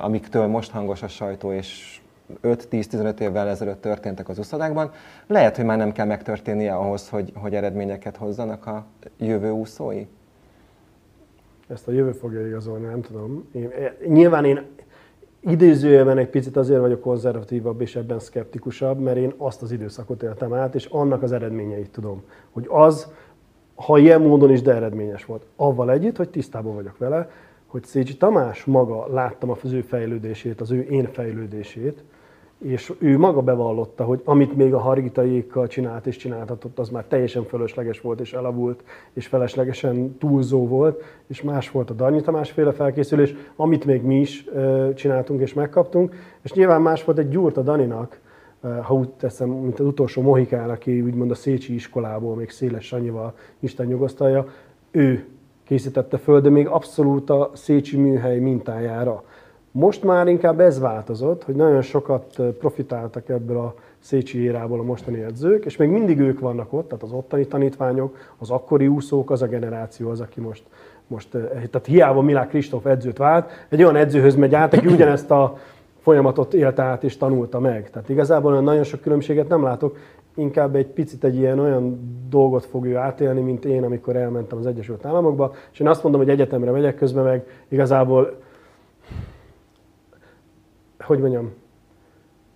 amiktől 0.00 0.46
most 0.46 0.70
hangos 0.70 1.02
a 1.02 1.08
sajtó, 1.08 1.52
és 1.52 2.00
5-10-15 2.42 3.20
évvel 3.20 3.48
ezelőtt 3.48 3.80
történtek 3.80 4.28
az 4.28 4.38
uszodákban, 4.38 4.90
lehet, 5.26 5.56
hogy 5.56 5.64
már 5.64 5.78
nem 5.78 5.92
kell 5.92 6.06
megtörténnie 6.06 6.74
ahhoz, 6.74 7.08
hogy, 7.08 7.32
hogy 7.34 7.54
eredményeket 7.54 8.16
hozzanak 8.16 8.66
a 8.66 8.86
jövő 9.18 9.50
úszói? 9.50 10.06
Ezt 11.68 11.88
a 11.88 11.92
jövő 11.92 12.12
fogja 12.12 12.46
igazolni, 12.46 12.86
nem 12.86 13.00
tudom. 13.00 13.48
Én, 13.52 13.70
nyilván 14.06 14.44
én 14.44 14.62
idézőjelben 15.40 16.18
egy 16.18 16.28
picit 16.28 16.56
azért 16.56 16.80
vagyok 16.80 17.00
konzervatívabb 17.00 17.80
és 17.80 17.96
ebben 17.96 18.18
szkeptikusabb, 18.18 18.98
mert 18.98 19.16
én 19.16 19.32
azt 19.36 19.62
az 19.62 19.72
időszakot 19.72 20.22
éltem 20.22 20.52
át, 20.52 20.74
és 20.74 20.84
annak 20.84 21.22
az 21.22 21.32
eredményeit 21.32 21.90
tudom. 21.90 22.22
Hogy 22.50 22.66
az, 22.68 23.12
ha 23.74 23.98
ilyen 23.98 24.20
módon 24.20 24.50
is, 24.50 24.62
de 24.62 24.74
eredményes 24.74 25.24
volt. 25.24 25.46
Avval 25.56 25.90
együtt, 25.90 26.16
hogy 26.16 26.28
tisztában 26.28 26.74
vagyok 26.74 26.98
vele, 26.98 27.30
hogy 27.66 27.84
Szécsi 27.84 28.16
Tamás 28.16 28.64
maga 28.64 29.12
láttam 29.12 29.50
az 29.50 29.72
ő 29.72 29.80
fejlődését, 29.80 30.60
az 30.60 30.70
ő 30.70 30.80
én 30.80 31.08
fejlődését, 31.12 32.04
és 32.58 32.92
ő 32.98 33.18
maga 33.18 33.42
bevallotta, 33.42 34.04
hogy 34.04 34.20
amit 34.24 34.56
még 34.56 34.74
a 34.74 34.78
hargitaiékkal 34.78 35.66
csinált 35.66 36.06
és 36.06 36.16
csináltatott, 36.16 36.78
az 36.78 36.88
már 36.88 37.04
teljesen 37.04 37.44
fölösleges 37.44 38.00
volt 38.00 38.20
és 38.20 38.32
elavult, 38.32 38.82
és 39.12 39.26
feleslegesen 39.26 40.16
túlzó 40.18 40.66
volt, 40.66 41.02
és 41.26 41.42
más 41.42 41.70
volt 41.70 41.90
a 41.90 41.94
Darnyi 41.94 42.20
Tamás 42.20 42.50
féle 42.50 42.72
felkészülés, 42.72 43.34
amit 43.56 43.84
még 43.84 44.02
mi 44.02 44.20
is 44.20 44.44
csináltunk 44.94 45.40
és 45.40 45.54
megkaptunk, 45.54 46.14
és 46.42 46.52
nyilván 46.52 46.82
más 46.82 47.04
volt 47.04 47.18
egy 47.18 47.28
gyúrt 47.28 47.56
a 47.56 47.62
Daninak, 47.62 48.20
ha 48.82 48.94
úgy 48.94 49.08
teszem, 49.08 49.48
mint 49.48 49.80
az 49.80 49.86
utolsó 49.86 50.22
Mohikán, 50.22 50.70
aki 50.70 51.00
úgymond 51.00 51.30
a 51.30 51.34
Szécsi 51.34 51.74
iskolából, 51.74 52.34
még 52.34 52.50
Széles 52.50 52.86
Sanyival, 52.86 53.34
Isten 53.58 53.86
nyugosztalja, 53.86 54.46
ő 54.90 55.26
készítette 55.64 56.16
föl, 56.16 56.40
de 56.40 56.48
még 56.48 56.66
abszolút 56.66 57.30
a 57.30 57.50
Szécsi 57.54 57.96
műhely 57.96 58.38
mintájára. 58.38 59.22
Most 59.78 60.04
már 60.04 60.28
inkább 60.28 60.60
ez 60.60 60.80
változott, 60.80 61.44
hogy 61.44 61.54
nagyon 61.54 61.82
sokat 61.82 62.42
profitáltak 62.58 63.28
ebből 63.28 63.56
a 63.56 63.74
Szécsi 63.98 64.42
érából 64.42 64.78
a 64.78 64.82
mostani 64.82 65.22
edzők, 65.22 65.64
és 65.64 65.76
még 65.76 65.88
mindig 65.88 66.18
ők 66.18 66.40
vannak 66.40 66.72
ott, 66.72 66.88
tehát 66.88 67.02
az 67.02 67.12
ottani 67.12 67.46
tanítványok, 67.46 68.16
az 68.38 68.50
akkori 68.50 68.86
úszók, 68.86 69.30
az 69.30 69.42
a 69.42 69.46
generáció 69.46 70.10
az, 70.10 70.20
aki 70.20 70.40
most, 70.40 70.62
most 71.06 71.28
tehát 71.30 71.86
hiába 71.86 72.20
Milák 72.20 72.48
Kristóf 72.48 72.86
edzőt 72.86 73.16
vált, 73.16 73.50
egy 73.68 73.82
olyan 73.82 73.96
edzőhöz 73.96 74.34
megy 74.34 74.54
át, 74.54 74.74
aki 74.74 74.86
ugyanezt 74.86 75.30
a 75.30 75.58
folyamatot 76.00 76.54
élte 76.54 76.82
át 76.82 77.04
és 77.04 77.16
tanulta 77.16 77.60
meg. 77.60 77.90
Tehát 77.90 78.08
igazából 78.08 78.52
olyan 78.52 78.64
nagyon 78.64 78.84
sok 78.84 79.00
különbséget 79.00 79.48
nem 79.48 79.62
látok, 79.62 79.96
inkább 80.34 80.76
egy 80.76 80.86
picit 80.86 81.24
egy 81.24 81.36
ilyen 81.36 81.58
olyan 81.58 82.00
dolgot 82.28 82.64
fog 82.64 82.86
ő 82.86 82.96
átélni, 82.96 83.40
mint 83.40 83.64
én, 83.64 83.84
amikor 83.84 84.16
elmentem 84.16 84.58
az 84.58 84.66
Egyesült 84.66 85.04
Államokba, 85.04 85.54
és 85.72 85.80
én 85.80 85.88
azt 85.88 86.02
mondom, 86.02 86.20
hogy 86.20 86.30
egyetemre 86.30 86.70
megyek, 86.70 86.94
közben 86.94 87.24
meg 87.24 87.46
igazából 87.68 88.46
hogy 90.98 91.18
mondjam, 91.18 91.52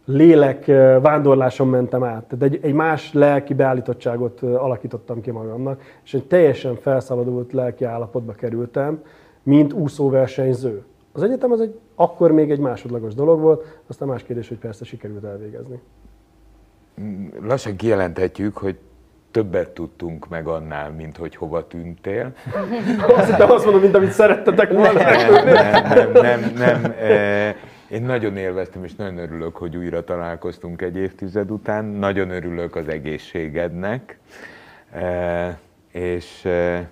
lélek 0.04 0.66
vándorláson 1.00 1.68
mentem 1.68 2.04
át. 2.04 2.24
Tehát 2.24 2.42
egy, 2.42 2.58
egy 2.62 2.72
más 2.72 3.12
lelki 3.12 3.54
beállítottságot 3.54 4.42
alakítottam 4.42 5.20
ki 5.20 5.30
magamnak, 5.30 5.82
és 6.04 6.14
egy 6.14 6.24
teljesen 6.24 6.76
felszabadult 6.76 7.52
lelki 7.52 7.84
állapotba 7.84 8.32
kerültem, 8.32 9.02
mint 9.42 9.72
úszóversenyző. 9.72 10.82
Az 11.12 11.22
egyetem 11.22 11.52
az 11.52 11.60
egy, 11.60 11.78
akkor 11.94 12.32
még 12.32 12.50
egy 12.50 12.58
másodlagos 12.58 13.14
dolog 13.14 13.40
volt, 13.40 13.80
aztán 13.86 14.08
más 14.08 14.22
kérdés, 14.22 14.48
hogy 14.48 14.58
persze 14.58 14.84
sikerült 14.84 15.24
elvégezni. 15.24 15.80
Lassan 17.42 17.76
kijelenthetjük, 17.76 18.56
hogy 18.56 18.78
többet 19.30 19.70
tudtunk 19.70 20.28
meg 20.28 20.46
annál, 20.46 20.90
mint 20.90 21.16
hogy 21.16 21.36
hova 21.36 21.66
tűntél. 21.66 22.32
azt 23.16 23.30
hittem 23.30 23.50
azt 23.50 23.64
mondom, 23.64 23.82
mint 23.82 23.94
amit 23.94 24.10
szerettetek 24.10 24.72
volna. 24.72 24.92
Nem, 24.92 25.44
nem, 25.44 26.12
nem, 26.12 26.52
nem, 26.54 26.54
nem. 26.54 26.94
Én 27.92 28.02
nagyon 28.02 28.36
élveztem, 28.36 28.84
és 28.84 28.94
nagyon 28.94 29.18
örülök, 29.18 29.56
hogy 29.56 29.76
újra 29.76 30.04
találkoztunk 30.04 30.82
egy 30.82 30.96
évtized 30.96 31.50
után. 31.50 31.84
Nagyon 31.84 32.30
örülök 32.30 32.76
az 32.76 32.88
egészségednek, 32.88 34.18
e, 34.92 35.58
és 35.90 36.44
e, 36.44 36.90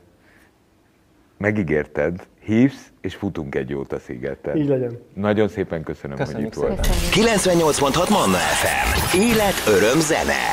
megígérted, 1.36 2.26
hívsz, 2.40 2.92
és 3.00 3.14
futunk 3.14 3.54
egy 3.54 3.68
jót 3.68 3.92
a 3.92 3.98
szigeten. 3.98 4.56
Így 4.56 4.68
legyen. 4.68 4.98
Nagyon 5.14 5.48
szépen 5.48 5.82
köszönöm, 5.82 6.16
Köszönjük 6.16 6.54
hogy 6.54 6.68
itt 6.68 6.68
voltál. 6.68 6.94
98.6 7.12 8.10
Manna 8.10 8.36
FM. 8.36 9.16
Élet, 9.18 9.66
öröm, 9.66 10.00
zene. 10.00 10.52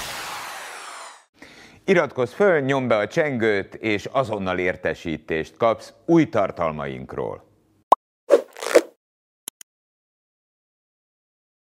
Iratkozz 1.86 2.32
föl, 2.32 2.60
nyomd 2.60 2.88
be 2.88 2.96
a 2.98 3.08
csengőt, 3.08 3.76
és 3.76 4.06
azonnal 4.06 4.58
értesítést 4.58 5.58
kapsz 5.58 5.94
új 6.06 6.30
tartalmainkról. 6.30 7.47